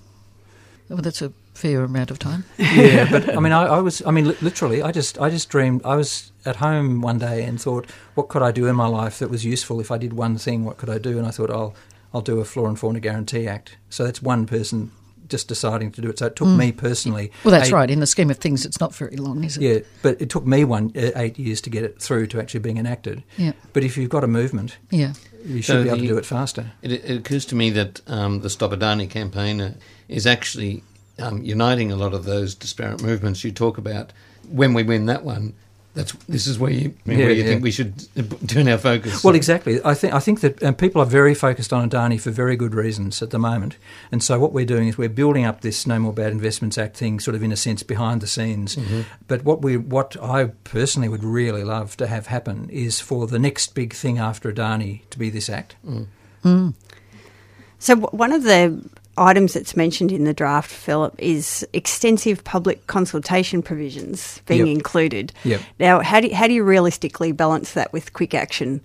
well, 0.90 1.02
that's 1.02 1.22
a 1.22 1.32
fair 1.62 1.84
amount 1.84 2.12
of 2.12 2.18
time. 2.20 2.44
yeah, 2.58 3.08
but 3.12 3.36
I 3.38 3.40
mean, 3.40 3.52
I, 3.54 3.64
I, 3.66 3.80
was, 3.80 4.02
I 4.06 4.12
mean, 4.12 4.26
literally, 4.42 4.82
I 4.82 4.92
just, 4.92 5.20
I 5.20 5.30
just 5.30 5.50
dreamed. 5.50 5.82
I 5.86 5.96
was 5.96 6.32
at 6.46 6.56
home 6.58 7.02
one 7.02 7.20
day 7.20 7.44
and 7.44 7.62
thought, 7.62 7.86
what 8.16 8.28
could 8.30 8.42
I 8.42 8.52
do 8.52 8.68
in 8.68 8.76
my 8.76 8.88
life 8.88 9.20
that 9.20 9.30
was 9.30 9.46
useful? 9.46 9.80
If 9.80 9.92
I 9.92 9.98
did 9.98 10.14
one 10.14 10.38
thing, 10.38 10.66
what 10.66 10.78
could 10.78 10.90
I 10.90 10.98
do? 10.98 11.18
And 11.18 11.28
I 11.28 11.32
thought, 11.32 11.52
I'll, 11.52 11.74
I'll 12.14 12.22
do 12.22 12.40
a 12.40 12.46
Flora 12.46 12.70
and 12.70 12.80
Fauna 12.80 13.00
Guarantee 13.00 13.48
Act. 13.48 13.78
So 13.90 14.04
that's 14.04 14.22
one 14.22 14.46
person 14.48 14.92
just 15.30 15.48
deciding 15.48 15.92
to 15.94 16.02
do 16.02 16.10
it. 16.10 16.20
So 16.20 16.26
it 16.26 16.36
took 16.36 16.48
Mm. 16.50 16.58
me 16.58 16.72
personally. 16.74 17.32
Well, 17.46 17.52
that's 17.54 17.70
eight- 17.70 17.74
right. 17.74 17.90
In 17.90 18.00
the 18.02 18.08
scheme 18.08 18.30
of 18.32 18.38
things, 18.38 18.66
it's 18.66 18.80
not 18.82 18.94
very 18.94 19.16
long, 19.16 19.44
is 19.46 19.56
it? 19.56 19.62
Yeah, 19.64 19.80
but 20.02 20.20
it 20.22 20.30
took 20.30 20.46
me 20.46 20.66
one 20.66 20.92
uh, 20.96 21.12
eight 21.16 21.40
years 21.40 21.62
to 21.62 21.70
get 21.70 21.84
it 21.84 22.02
through 22.02 22.28
to 22.28 22.40
actually 22.42 22.60
being 22.60 22.78
enacted. 22.78 23.24
Yeah. 23.38 23.54
But 23.72 23.84
if 23.86 23.96
you've 23.98 24.10
got 24.10 24.24
a 24.26 24.28
movement, 24.28 24.78
Yeah. 24.90 25.14
you 25.46 25.62
should 25.62 25.66
So 25.66 25.84
be 25.84 25.88
able 25.90 25.98
the- 26.00 26.08
to 26.08 26.14
do 26.14 26.18
it 26.18 26.26
faster. 26.26 26.74
It, 26.82 26.92
it 26.92 27.18
occurs 27.20 27.46
to 27.46 27.56
me 27.56 27.70
that 27.70 28.02
um, 28.08 28.42
the 28.42 28.50
Stop 28.50 28.72
Adani 28.72 29.10
campaign 29.10 29.62
uh, 29.62 29.74
is 30.10 30.28
actually 30.28 30.84
um, 31.22 31.42
uniting 31.44 31.92
a 31.92 31.96
lot 31.96 32.14
of 32.14 32.26
those 32.26 32.56
disparate 32.56 33.02
movements 33.02 33.44
you 33.44 33.52
talk 33.52 33.78
about. 33.78 34.12
When 34.50 34.74
we 34.74 34.84
win 34.84 35.06
that 35.06 35.24
one, 35.24 35.54
that's 35.94 36.14
this 36.30 36.48
is 36.48 36.58
where 36.58 36.72
you 36.72 36.94
where 37.04 37.18
Yeah, 37.18 37.28
you 37.28 37.44
yeah. 37.44 37.50
think 37.50 37.64
we 37.64 37.72
should 37.72 38.08
uh, 38.18 38.24
turn 38.48 38.68
our 38.70 38.78
focus. 38.78 39.24
Well, 39.26 39.36
exactly. 39.36 39.80
I 39.84 39.94
think 39.94 40.14
I 40.14 40.20
think 40.20 40.40
that 40.40 40.64
um, 40.64 40.74
people 40.76 41.02
are 41.02 41.06
very 41.06 41.34
focused 41.36 41.74
on 41.74 41.90
Adani 41.90 42.20
for 42.20 42.32
very 42.32 42.56
good 42.56 42.74
reasons 42.74 43.22
at 43.22 43.30
the 43.32 43.38
moment, 43.40 43.76
and 44.12 44.24
so 44.24 44.40
what 44.40 44.54
we're 44.54 44.66
doing 44.66 44.88
is 44.88 44.98
we're 44.98 45.10
building 45.10 45.44
up 45.46 45.62
this 45.62 45.86
No 45.86 46.00
More 46.00 46.14
Bad 46.14 46.32
Investments 46.32 46.78
Act 46.78 46.96
thing, 46.98 47.20
sort 47.20 47.36
of 47.36 47.44
in 47.44 47.52
a 47.52 47.58
sense 47.58 47.84
behind 47.84 48.22
the 48.22 48.28
scenes. 48.28 48.78
Mhm. 48.78 49.04
But 49.28 49.44
what 49.44 49.62
we 49.62 49.76
what 49.78 50.16
I 50.22 50.46
personally 50.64 51.10
would 51.10 51.24
really 51.26 51.64
love 51.66 51.98
to 51.98 52.08
have 52.08 52.28
happen 52.28 52.70
is 52.70 53.02
for 53.02 53.28
the 53.28 53.40
next 53.40 53.76
big 53.76 53.94
thing 53.94 54.18
after 54.18 54.52
Adani 54.52 55.02
to 55.10 55.20
be 55.20 55.30
this 55.30 55.50
act. 55.50 55.76
Mm. 55.86 56.74
So, 57.80 57.96
one 57.96 58.32
of 58.32 58.44
the 58.44 58.82
items 59.22 59.54
that's 59.54 59.76
mentioned 59.76 60.12
in 60.12 60.24
the 60.26 60.34
draft, 60.34 60.70
Philip, 60.72 61.16
is 61.18 61.66
extensive 61.74 62.44
public 62.44 62.88
consultation 62.88 63.62
provisions 63.62 64.42
being 64.46 64.68
Yep. 64.68 64.76
included. 64.78 65.34
Yep. 65.44 65.62
Now, 65.80 66.00
how 66.02 66.20
do, 66.22 66.34
how 66.34 66.48
do 66.48 66.54
you 66.54 66.64
realistically 66.64 67.32
balance 67.32 67.74
that 67.74 67.94
with 67.94 68.14
quick 68.14 68.34
action? 68.34 68.82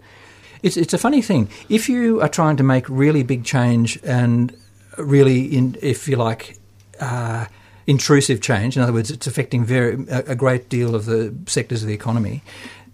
It's 0.62 0.77
it's 0.77 0.94
a 0.94 0.99
funny 0.99 1.22
thing. 1.22 1.49
If 1.68 1.88
you 1.88 2.20
are 2.22 2.29
trying 2.29 2.57
to 2.57 2.62
make 2.64 2.88
really 2.88 3.22
big 3.22 3.44
change 3.44 3.99
and 4.05 4.57
really, 4.99 5.44
in, 5.44 5.77
if 5.83 6.09
you 6.09 6.16
like, 6.16 6.57
uh, 7.01 7.46
intrusive 7.87 8.40
change, 8.40 8.77
in 8.77 8.83
other 8.83 8.92
words, 8.92 9.11
it's 9.11 9.27
affecting 9.27 9.64
very 9.64 9.94
a, 10.09 10.33
a 10.33 10.35
great 10.35 10.68
deal 10.68 10.94
of 10.94 11.05
the 11.05 11.33
sectors 11.46 11.83
of 11.83 11.88
the 11.88 11.94
economy, 11.94 12.42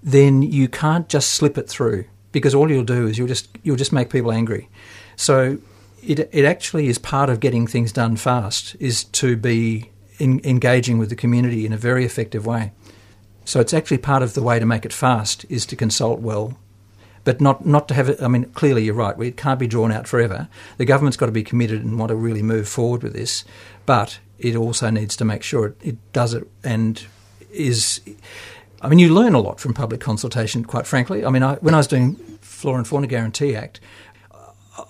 then 0.03 0.43
you 0.43 0.69
can't 0.69 1.09
just 1.09 1.31
slip 1.31 1.57
it 1.57 1.69
through 1.69 2.05
because 2.33 2.55
all 2.55 2.71
you'll 2.71 2.85
do 2.85 3.07
is 3.07 3.17
you'll 3.17 3.29
just 3.29 3.49
you'll 3.63 3.77
just 3.77 3.93
make 3.93 4.11
people 4.11 4.33
angry. 4.33 4.69
So 5.17 5.59
it 6.03 6.29
it 6.33 6.45
actually 6.45 6.89
is 6.89 6.99
part 6.99 7.31
of 7.31 7.41
getting 7.41 7.67
things 7.67 7.93
done 7.93 8.17
fast 8.17 8.77
is 8.81 9.05
to 9.05 9.37
be 9.37 9.91
in, 10.19 10.41
engaging 10.45 10.99
with 10.99 11.09
the 11.09 11.17
community 11.17 11.65
in 11.67 11.73
a 11.73 11.77
very 11.77 12.05
effective 12.05 12.47
way. 12.47 12.73
So 13.45 13.61
it's 13.61 13.75
actually 13.75 13.99
part 13.99 14.23
of 14.23 14.35
the 14.35 14.43
way 14.43 14.59
to 14.59 14.67
make 14.67 14.85
it 14.85 14.93
fast 14.93 15.45
is 15.49 15.67
to 15.67 15.77
consult 15.77 16.21
well 16.21 16.59
but 17.25 17.41
not, 17.41 17.65
not 17.65 17.89
to 17.89 17.95
have 17.95 18.09
it. 18.09 18.23
I 18.23 18.29
mean, 18.29 18.45
clearly 18.47 18.85
you're 18.85 18.95
right. 18.95 19.19
It 19.21 19.37
can't 19.37 19.61
be 19.61 19.67
drawn 19.67 19.93
out 19.93 20.09
forever. 20.09 20.49
The 20.79 20.85
government's 20.85 21.17
got 21.17 21.27
to 21.27 21.33
be 21.33 21.45
committed 21.45 21.85
and 21.85 21.99
want 21.99 22.11
to 22.11 22.17
really 22.17 22.43
move 22.43 22.69
forward 22.69 23.03
with 23.03 23.13
this, 23.13 23.45
but 23.87 24.19
it 24.39 24.57
also 24.57 24.91
needs 24.91 25.17
to 25.17 25.25
make 25.25 25.43
sure 25.43 25.67
it, 25.67 25.77
it 25.83 26.13
does 26.13 26.35
it 26.35 26.49
and 26.65 27.05
is. 27.53 28.01
I 28.81 28.89
mean, 28.89 28.99
you 28.99 29.15
learn 29.15 29.35
a 29.35 29.41
lot 29.41 29.61
from 29.61 29.75
public 29.75 30.01
consultation, 30.01 30.65
quite 30.65 30.87
frankly. 30.87 31.25
I 31.25 31.31
mean, 31.31 31.45
I, 31.45 31.55
when 31.57 31.75
I 31.75 31.77
was 31.77 31.87
doing 31.87 32.17
Flora 32.41 32.79
and 32.79 32.89
Fauna 32.89 33.07
Guarantee 33.07 33.55
Act, 33.55 33.79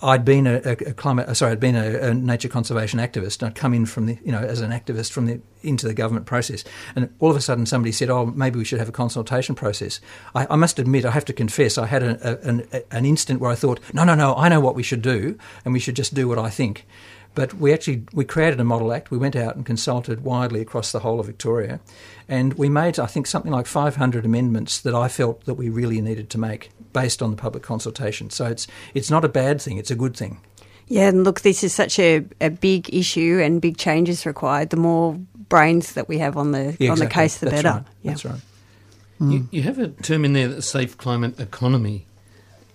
I'd 0.01 0.25
been 0.25 0.47
a, 0.47 0.59
a, 0.59 0.95
climate, 0.95 1.29
uh, 1.29 1.35
sorry, 1.35 1.53
I'd 1.53 1.61
been 1.61 1.75
a, 1.75 2.11
a 2.11 2.15
nature 2.15 2.49
conservation 2.49 3.01
activist. 3.01 3.43
And 3.43 3.49
I'd 3.49 3.57
come 3.57 3.75
in 3.75 3.85
from 3.85 4.07
the, 4.07 4.19
you 4.25 4.31
know, 4.31 4.39
as 4.39 4.61
an 4.61 4.71
activist 4.71 5.11
from 5.11 5.27
the 5.27 5.41
into 5.63 5.87
the 5.87 5.95
government 5.95 6.27
process, 6.27 6.65
and 6.97 7.13
all 7.19 7.31
of 7.31 7.37
a 7.37 7.41
sudden 7.41 7.67
somebody 7.67 7.93
said, 7.93 8.11
"Oh, 8.11 8.27
maybe 8.27 8.59
we 8.59 8.65
should 8.65 8.79
have 8.79 8.89
a 8.89 8.93
consultation 8.93 9.55
process." 9.55 10.01
I, 10.35 10.47
I 10.51 10.57
must 10.57 10.79
admit, 10.79 11.05
I 11.05 11.11
have 11.11 11.25
to 11.27 11.33
confess, 11.33 11.79
I 11.79 11.87
had 11.87 12.03
a, 12.03 12.41
an, 12.49 12.67
an 12.91 13.05
instant 13.05 13.41
where 13.41 13.51
I 13.51 13.55
thought, 13.55 13.81
"No, 13.93 14.05
no, 14.05 14.15
no, 14.15 14.35
I 14.35 14.49
know 14.49 14.61
what 14.61 14.75
we 14.75 14.83
should 14.83 15.03
do, 15.03 15.39
and 15.65 15.73
we 15.73 15.81
should 15.81 15.97
just 15.97 16.15
do 16.15 16.29
what 16.29 16.39
I 16.39 16.51
think." 16.51 16.87
But 17.35 17.55
we 17.55 17.73
actually 17.73 18.05
we 18.13 18.25
created 18.25 18.61
a 18.61 18.65
model 18.65 18.93
act. 18.93 19.11
We 19.11 19.19
went 19.19 19.37
out 19.37 19.57
and 19.57 19.65
consulted 19.65 20.23
widely 20.23 20.61
across 20.61 20.93
the 20.93 21.01
whole 21.01 21.19
of 21.19 21.27
Victoria, 21.27 21.81
and 22.29 22.55
we 22.55 22.69
made 22.69 22.99
I 22.99 23.07
think 23.07 23.27
something 23.27 23.53
like 23.53 23.67
500 23.67 24.25
amendments 24.25 24.81
that 24.81 24.95
I 24.95 25.09
felt 25.09 25.45
that 25.47 25.55
we 25.55 25.69
really 25.69 26.01
needed 26.01 26.29
to 26.31 26.39
make 26.39 26.71
based 26.93 27.23
on 27.23 27.31
the 27.31 27.37
public 27.37 27.63
consultation. 27.63 28.31
So 28.31 28.47
it's 28.47 28.67
it's 28.95 29.11
not 29.11 29.25
a 29.25 29.29
bad 29.29 29.63
thing; 29.63 29.79
it's 29.79 29.91
a 29.91 29.97
good 29.97 30.17
thing. 30.17 30.41
Yeah, 30.89 31.09
and 31.09 31.25
look, 31.25 31.41
this 31.41 31.65
is 31.65 31.73
such 31.73 31.99
a, 31.99 32.25
a 32.41 32.51
big 32.51 32.93
issue 32.95 33.41
and 33.43 33.63
big 33.63 33.79
changes 33.79 34.27
required. 34.27 34.71
The 34.71 34.77
more 34.77 35.15
brains 35.49 35.95
that 35.95 36.09
we 36.09 36.19
have 36.19 36.37
on 36.37 36.53
the 36.53 36.77
Yeah, 36.79 36.91
on 36.91 36.99
the 36.99 37.07
case, 37.07 37.39
the 37.39 37.47
That's 37.47 37.63
better. 37.63 37.77
right. 37.77 37.87
Yeah. 38.03 38.11
That's 38.11 38.25
right. 38.25 38.41
You, 39.21 39.49
you 39.53 39.63
have 39.63 39.79
a 39.79 39.89
term 39.89 40.25
in 40.25 40.33
there, 40.33 40.49
that 40.49 40.63
safe 40.63 40.99
climate 40.99 41.39
economy. 41.39 42.07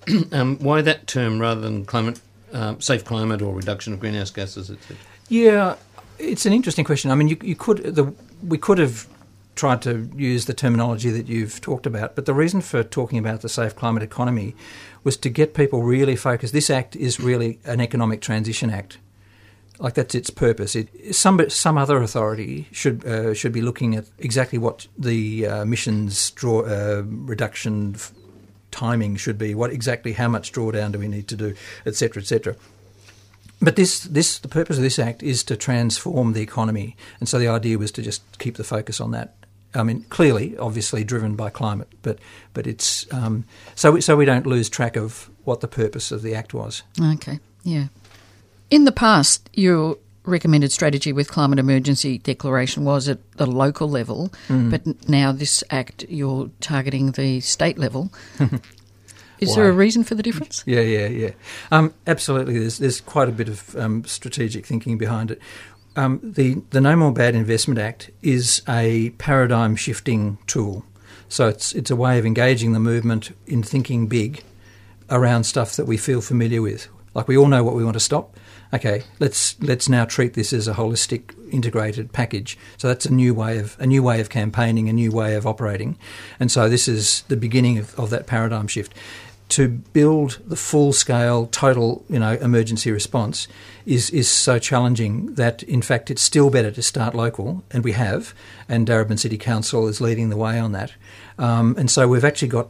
um, 0.32 0.58
why 0.60 0.82
that 0.82 1.06
term 1.06 1.40
rather 1.40 1.60
than 1.60 1.84
climate, 1.86 2.22
um, 2.54 2.80
safe 2.82 3.04
climate 3.04 3.42
or 3.42 3.54
reduction 3.54 3.94
of 3.94 4.00
greenhouse 4.00 4.32
gases, 4.32 4.70
etc.? 4.72 4.98
Yeah, 5.30 5.76
it's 6.20 6.46
an 6.46 6.54
interesting 6.54 6.86
question. 6.86 7.12
I 7.12 7.16
mean, 7.16 7.28
you, 7.28 7.38
you 7.42 7.56
could 7.56 7.78
the 7.84 8.14
we 8.46 8.58
could 8.58 8.78
have 8.78 9.08
tried 9.56 9.82
to 9.82 10.10
use 10.16 10.46
the 10.46 10.54
terminology 10.54 11.10
that 11.10 11.28
you've 11.28 11.60
talked 11.60 11.86
about, 11.86 12.16
but 12.16 12.26
the 12.26 12.34
reason 12.34 12.62
for 12.62 12.84
talking 12.84 13.18
about 13.18 13.42
the 13.42 13.50
safe 13.50 13.76
climate 13.76 14.04
economy 14.04 14.56
was 15.04 15.18
to 15.18 15.30
get 15.30 15.54
people 15.54 15.84
really 15.84 16.16
focused. 16.16 16.54
This 16.54 16.70
act 16.70 16.96
is 16.96 17.20
really 17.20 17.60
an 17.66 17.82
economic 17.82 18.22
transition 18.22 18.70
act. 18.70 19.00
Like 19.80 19.94
that's 19.94 20.16
its 20.16 20.30
purpose. 20.30 20.76
It, 20.76 21.16
some 21.16 21.50
some 21.50 21.78
other 21.78 22.02
authority 22.02 22.68
should 22.72 23.06
uh, 23.06 23.34
should 23.34 23.52
be 23.52 23.62
looking 23.62 23.96
at 23.96 24.06
exactly 24.18 24.58
what 24.58 24.88
the 24.98 25.46
uh, 25.46 25.62
emissions 25.62 26.32
draw 26.32 26.62
uh, 26.62 27.04
reduction 27.06 27.94
f- 27.96 28.12
timing 28.72 29.16
should 29.16 29.38
be. 29.38 29.56
What 29.56 29.72
exactly 29.72 30.14
how 30.14 30.28
much 30.28 30.52
drawdown 30.52 30.92
do 30.92 31.00
we 31.00 31.08
need 31.08 31.28
to 31.30 31.36
do, 31.36 31.56
etc., 31.86 32.22
etc 32.22 32.56
But 33.62 33.76
this, 33.76 34.02
this, 34.02 34.40
the 34.40 34.48
purpose 34.48 34.78
of 34.78 34.84
this 34.84 35.00
act 35.00 35.24
is 35.24 35.44
to 35.46 35.56
transform 35.56 36.34
the 36.34 36.42
economy, 36.42 36.96
and 37.20 37.28
so 37.28 37.40
the 37.40 37.48
idea 37.48 37.78
was 37.78 37.92
to 37.94 38.02
just 38.02 38.22
keep 38.40 38.58
the 38.58 38.64
focus 38.64 39.02
on 39.02 39.12
that. 39.12 39.36
I 39.74 39.84
mean, 39.84 40.04
clearly, 40.10 40.58
obviously, 40.58 41.04
driven 41.04 41.36
by 41.36 41.50
climate, 41.50 41.90
but 42.02 42.20
but 42.54 42.68
it's 42.68 43.12
um, 43.14 43.46
so 43.76 43.92
we, 43.92 44.02
so 44.02 44.16
we 44.16 44.26
don't 44.26 44.46
lose 44.46 44.70
track 44.70 44.96
of 44.96 45.30
what 45.44 45.62
the 45.62 45.68
purpose 45.68 46.12
of 46.12 46.22
the 46.22 46.34
act 46.36 46.54
was. 46.54 46.84
Okay, 47.02 47.40
yeah. 47.64 47.88
In 48.70 48.86
the 48.86 48.92
past, 48.92 49.50
your 49.54 49.98
recommended 50.28 50.72
strategy 50.72 51.12
with 51.14 51.30
climate 51.32 51.60
emergency 51.60 52.18
declaration 52.20 52.84
was 52.84 53.08
at 53.10 53.20
the 53.34 53.46
local 53.46 53.90
level, 53.90 54.32
Mm. 54.48 54.70
but 54.72 55.10
now 55.10 55.32
this 55.32 55.64
act 55.70 56.06
you're 56.10 56.50
targeting 56.60 57.12
the 57.12 57.40
state 57.40 57.78
level. 57.78 58.12
Is 59.40 59.50
Why? 59.50 59.56
there 59.56 59.70
a 59.70 59.72
reason 59.72 60.04
for 60.04 60.16
the 60.16 60.24
difference? 60.24 60.64
Yeah, 60.66 60.82
yeah, 60.82 61.08
yeah. 61.08 61.30
Um, 61.72 61.94
absolutely. 62.08 62.58
There's 62.58 62.80
there's 62.80 63.02
quite 63.02 63.30
a 63.30 63.32
bit 63.32 63.48
of 63.50 63.76
um, 63.76 64.04
strategic 64.06 64.66
thinking 64.66 64.98
behind 64.98 65.30
it. 65.32 65.40
Um, 65.96 66.20
the 66.24 66.62
the 66.72 66.82
No 66.82 66.96
More 66.96 67.12
Bad 67.12 67.36
Investment 67.36 67.80
Act 67.80 68.10
is 68.24 68.64
a 68.68 69.12
paradigm 69.20 69.76
shifting 69.76 70.40
tool. 70.48 70.84
So 71.30 71.48
it's 71.48 71.74
it's 71.74 71.92
a 71.92 71.96
way 71.96 72.18
of 72.18 72.26
engaging 72.26 72.74
the 72.74 72.80
movement 72.80 73.32
in 73.46 73.62
thinking 73.62 74.08
big 74.08 74.44
around 75.12 75.44
stuff 75.44 75.76
that 75.76 75.86
we 75.86 75.98
feel 75.98 76.20
familiar 76.22 76.62
with. 76.64 76.88
Like 77.14 77.28
we 77.28 77.38
all 77.38 77.48
know 77.48 77.64
what 77.64 77.76
we 77.76 77.84
want 77.84 77.94
to 77.96 78.00
stop. 78.00 78.36
Okay, 78.74 79.04
let's 79.20 79.60
let's 79.62 79.88
now 79.88 80.04
treat 80.04 80.34
this 80.34 80.52
as 80.52 80.68
a 80.68 80.74
holistic, 80.74 81.34
integrated 81.52 82.12
package. 82.12 82.58
So 82.78 82.90
that's 82.90 83.06
a 83.06 83.14
new 83.14 83.34
way 83.34 83.60
of 83.60 83.78
a 83.80 83.88
new 83.88 84.04
way 84.04 84.20
of 84.20 84.30
campaigning, 84.30 84.90
a 84.90 84.94
new 84.94 85.12
way 85.12 85.36
of 85.36 85.48
operating, 85.48 85.98
and 86.40 86.52
so 86.52 86.68
this 86.68 86.88
is 86.88 87.24
the 87.30 87.38
beginning 87.38 87.78
of, 87.78 87.98
of 87.98 88.10
that 88.10 88.28
paradigm 88.28 88.68
shift. 88.68 88.94
To 89.52 89.70
build 89.70 90.40
the 90.46 90.58
full 90.58 90.92
scale, 90.92 91.48
total, 91.48 92.04
you 92.10 92.20
know, 92.20 92.34
emergency 92.34 92.92
response 92.92 93.48
is 93.86 94.10
is 94.10 94.30
so 94.30 94.60
challenging 94.60 95.36
that 95.36 95.64
in 95.64 95.82
fact 95.82 96.12
it's 96.12 96.22
still 96.22 96.50
better 96.50 96.72
to 96.72 96.82
start 96.82 97.16
local, 97.16 97.64
and 97.72 97.86
we 97.86 97.94
have, 97.94 98.34
and 98.68 98.86
Darebin 98.86 99.18
City 99.18 99.38
Council 99.38 99.88
is 99.88 100.02
leading 100.02 100.28
the 100.30 100.36
way 100.36 100.60
on 100.60 100.74
that, 100.74 100.92
um, 101.40 101.74
and 101.78 101.90
so 101.90 102.10
we've 102.10 102.26
actually 102.26 102.50
got 102.50 102.68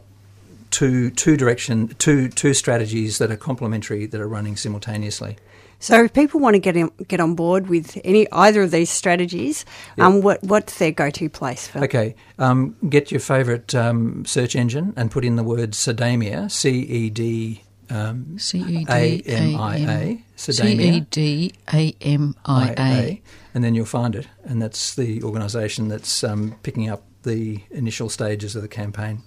two 0.69 1.09
two 1.09 1.35
direction 1.35 1.87
two 1.97 2.29
two 2.29 2.53
strategies 2.53 3.17
that 3.17 3.31
are 3.31 3.37
complementary 3.37 4.05
that 4.05 4.21
are 4.21 4.27
running 4.27 4.55
simultaneously. 4.55 5.37
So, 5.79 6.05
if 6.05 6.13
people 6.13 6.39
want 6.39 6.55
to 6.55 6.59
get 6.59 6.75
in, 6.75 6.89
get 7.07 7.19
on 7.19 7.35
board 7.35 7.67
with 7.69 7.99
any 8.03 8.27
either 8.31 8.63
of 8.63 8.71
these 8.71 8.89
strategies, 8.89 9.63
um, 9.99 10.21
what 10.21 10.43
what's 10.43 10.77
their 10.79 10.91
go 10.91 11.09
to 11.11 11.29
place 11.29 11.67
for? 11.67 11.83
Okay, 11.83 12.15
um, 12.39 12.75
get 12.89 13.11
your 13.11 13.19
favourite 13.19 13.75
um, 13.75 14.25
search 14.25 14.55
engine 14.55 14.93
and 14.97 15.11
put 15.11 15.23
in 15.23 15.35
the 15.35 15.43
word 15.43 15.71
Cedamia, 15.71 16.49
C 16.49 16.79
E 16.79 17.09
D 17.11 17.63
um, 17.89 18.39
C 18.39 18.59
E 18.59 18.85
D 18.85 18.85
A 18.89 19.21
M 19.25 19.55
I 19.55 19.77
A, 19.77 20.23
C 20.35 20.73
E 20.73 20.99
D 21.01 21.53
A 21.71 21.95
M 22.01 22.35
I 22.45 22.73
A. 22.77 23.21
and 23.53 23.63
then 23.63 23.75
you'll 23.75 23.85
find 23.85 24.15
it, 24.15 24.27
and 24.43 24.61
that's 24.61 24.95
the 24.95 25.21
organisation 25.23 25.89
that's 25.89 26.23
um, 26.23 26.55
picking 26.63 26.89
up 26.89 27.03
the 27.23 27.61
initial 27.69 28.09
stages 28.09 28.55
of 28.55 28.61
the 28.61 28.67
campaign. 28.67 29.21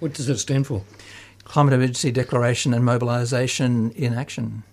What 0.00 0.14
does 0.14 0.28
it 0.28 0.38
stand 0.38 0.66
for? 0.66 0.82
Climate 1.44 1.74
Emergency 1.74 2.10
Declaration 2.10 2.74
and 2.74 2.84
Mobilisation 2.84 3.90
in 3.92 4.14
Action. 4.14 4.64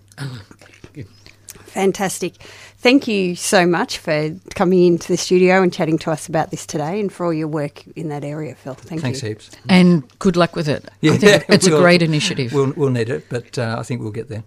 Fantastic. 1.79 2.35
Thank 2.77 3.07
you 3.07 3.35
so 3.35 3.65
much 3.65 3.99
for 3.99 4.35
coming 4.55 4.83
into 4.85 5.07
the 5.07 5.15
studio 5.17 5.61
and 5.63 5.71
chatting 5.71 5.97
to 5.99 6.11
us 6.11 6.27
about 6.27 6.51
this 6.51 6.65
today 6.65 6.99
and 6.99 7.11
for 7.11 7.25
all 7.25 7.33
your 7.33 7.47
work 7.47 7.87
in 7.95 8.09
that 8.09 8.25
area, 8.25 8.53
Phil. 8.55 8.73
Thank 8.73 9.01
Thanks 9.01 9.23
you. 9.23 9.29
heaps. 9.29 9.49
And 9.69 10.03
good 10.19 10.35
luck 10.35 10.57
with 10.57 10.67
it. 10.67 10.89
I 11.01 11.15
think 11.17 11.45
it's 11.49 11.67
a 11.67 11.71
we'll- 11.71 11.81
great 11.81 12.01
initiative. 12.01 12.51
We'll, 12.51 12.73
we'll 12.75 12.89
need 12.89 13.09
it, 13.09 13.27
but 13.29 13.57
uh, 13.57 13.77
I 13.79 13.83
think 13.83 14.01
we'll 14.01 14.11
get 14.11 14.27
there. 14.27 14.43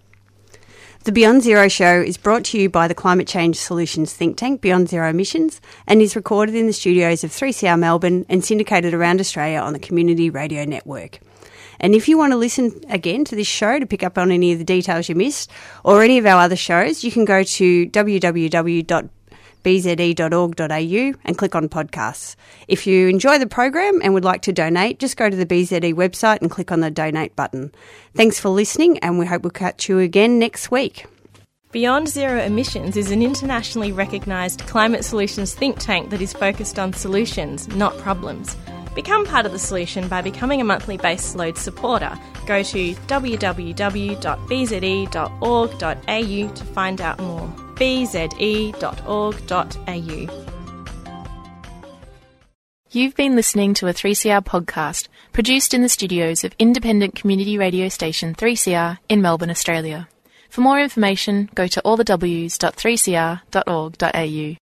The 1.05 1.11
Beyond 1.11 1.41
Zero 1.41 1.67
show 1.67 1.99
is 2.01 2.15
brought 2.15 2.45
to 2.45 2.57
you 2.59 2.69
by 2.69 2.87
the 2.87 2.95
Climate 2.95 3.27
Change 3.27 3.57
Solutions 3.57 4.13
think 4.13 4.37
tank 4.37 4.61
Beyond 4.61 4.87
Zero 4.89 5.09
Emissions 5.09 5.59
and 5.87 6.01
is 6.01 6.15
recorded 6.15 6.55
in 6.55 6.67
the 6.67 6.71
studios 6.71 7.23
of 7.25 7.31
3CR 7.31 7.77
Melbourne 7.77 8.25
and 8.29 8.45
syndicated 8.45 8.93
around 8.93 9.19
Australia 9.19 9.57
on 9.59 9.73
the 9.73 9.79
Community 9.79 10.29
Radio 10.29 10.63
Network. 10.65 11.19
And 11.83 11.93
if 11.93 12.07
you 12.07 12.17
want 12.17 12.31
to 12.31 12.37
listen 12.37 12.81
again 12.87 13.25
to 13.25 13.35
this 13.35 13.45
show 13.45 13.77
to 13.77 13.85
pick 13.85 14.03
up 14.03 14.17
on 14.17 14.31
any 14.31 14.53
of 14.53 14.57
the 14.57 14.63
details 14.63 15.09
you 15.09 15.15
missed 15.15 15.51
or 15.83 16.01
any 16.01 16.17
of 16.17 16.25
our 16.25 16.39
other 16.39 16.55
shows, 16.55 17.03
you 17.03 17.11
can 17.11 17.25
go 17.25 17.43
to 17.43 17.87
www.bze.org.au 17.87 19.13
E 20.79 21.13
and 21.25 21.37
click 21.37 21.55
on 21.55 21.67
podcasts. 21.67 22.37
If 22.69 22.87
you 22.87 23.09
enjoy 23.09 23.37
the 23.37 23.47
program 23.47 23.99
and 24.01 24.13
would 24.13 24.23
like 24.23 24.43
to 24.43 24.53
donate, 24.53 24.99
just 24.99 25.17
go 25.17 25.29
to 25.29 25.35
the 25.35 25.45
BZE 25.45 25.93
website 25.93 26.39
and 26.39 26.49
click 26.49 26.71
on 26.71 26.79
the 26.79 26.89
donate 26.89 27.35
button. 27.35 27.73
Thanks 28.15 28.39
for 28.39 28.47
listening, 28.47 28.97
and 28.99 29.19
we 29.19 29.25
hope 29.25 29.43
we'll 29.43 29.51
catch 29.51 29.89
you 29.89 29.99
again 29.99 30.39
next 30.39 30.71
week. 30.71 31.05
Beyond 31.73 32.07
Zero 32.07 32.39
Emissions 32.41 32.95
is 32.95 33.11
an 33.11 33.21
internationally 33.21 33.91
recognised 33.91 34.61
climate 34.67 35.03
solutions 35.03 35.53
think 35.53 35.79
tank 35.79 36.11
that 36.11 36.21
is 36.21 36.31
focused 36.31 36.79
on 36.79 36.93
solutions, 36.93 37.67
not 37.69 37.97
problems. 37.97 38.55
Become 38.95 39.25
part 39.25 39.45
of 39.45 39.51
the 39.51 39.59
solution 39.59 40.07
by 40.07 40.21
becoming 40.21 40.61
a 40.61 40.63
monthly 40.63 40.95
base 40.97 41.35
load 41.35 41.57
supporter. 41.57 42.17
Go 42.45 42.63
to 42.63 42.93
www.bze.org.au 42.93 43.73
to 46.53 46.65
find 46.65 47.01
out 47.01 47.19
more. 47.19 47.47
bze.org.au. 47.75 48.73
You've 52.91 53.15
been 53.15 53.35
listening 53.35 53.73
to 53.75 53.87
a 53.87 53.93
3CR 53.93 54.43
podcast 54.45 55.07
produced 55.31 55.73
in 55.73 55.81
the 55.81 55.89
studios 55.89 56.43
of 56.43 56.53
independent 56.59 57.15
community 57.15 57.57
radio 57.57 57.89
station 57.89 58.35
3CR 58.35 58.99
in 59.09 59.19
Melbourne, 59.19 59.49
Australia. 59.49 60.07
For 60.47 60.61
more 60.61 60.79
information, 60.79 61.49
go 61.55 61.65
to 61.65 61.81
allthews.3cr.org.au. 61.81 64.62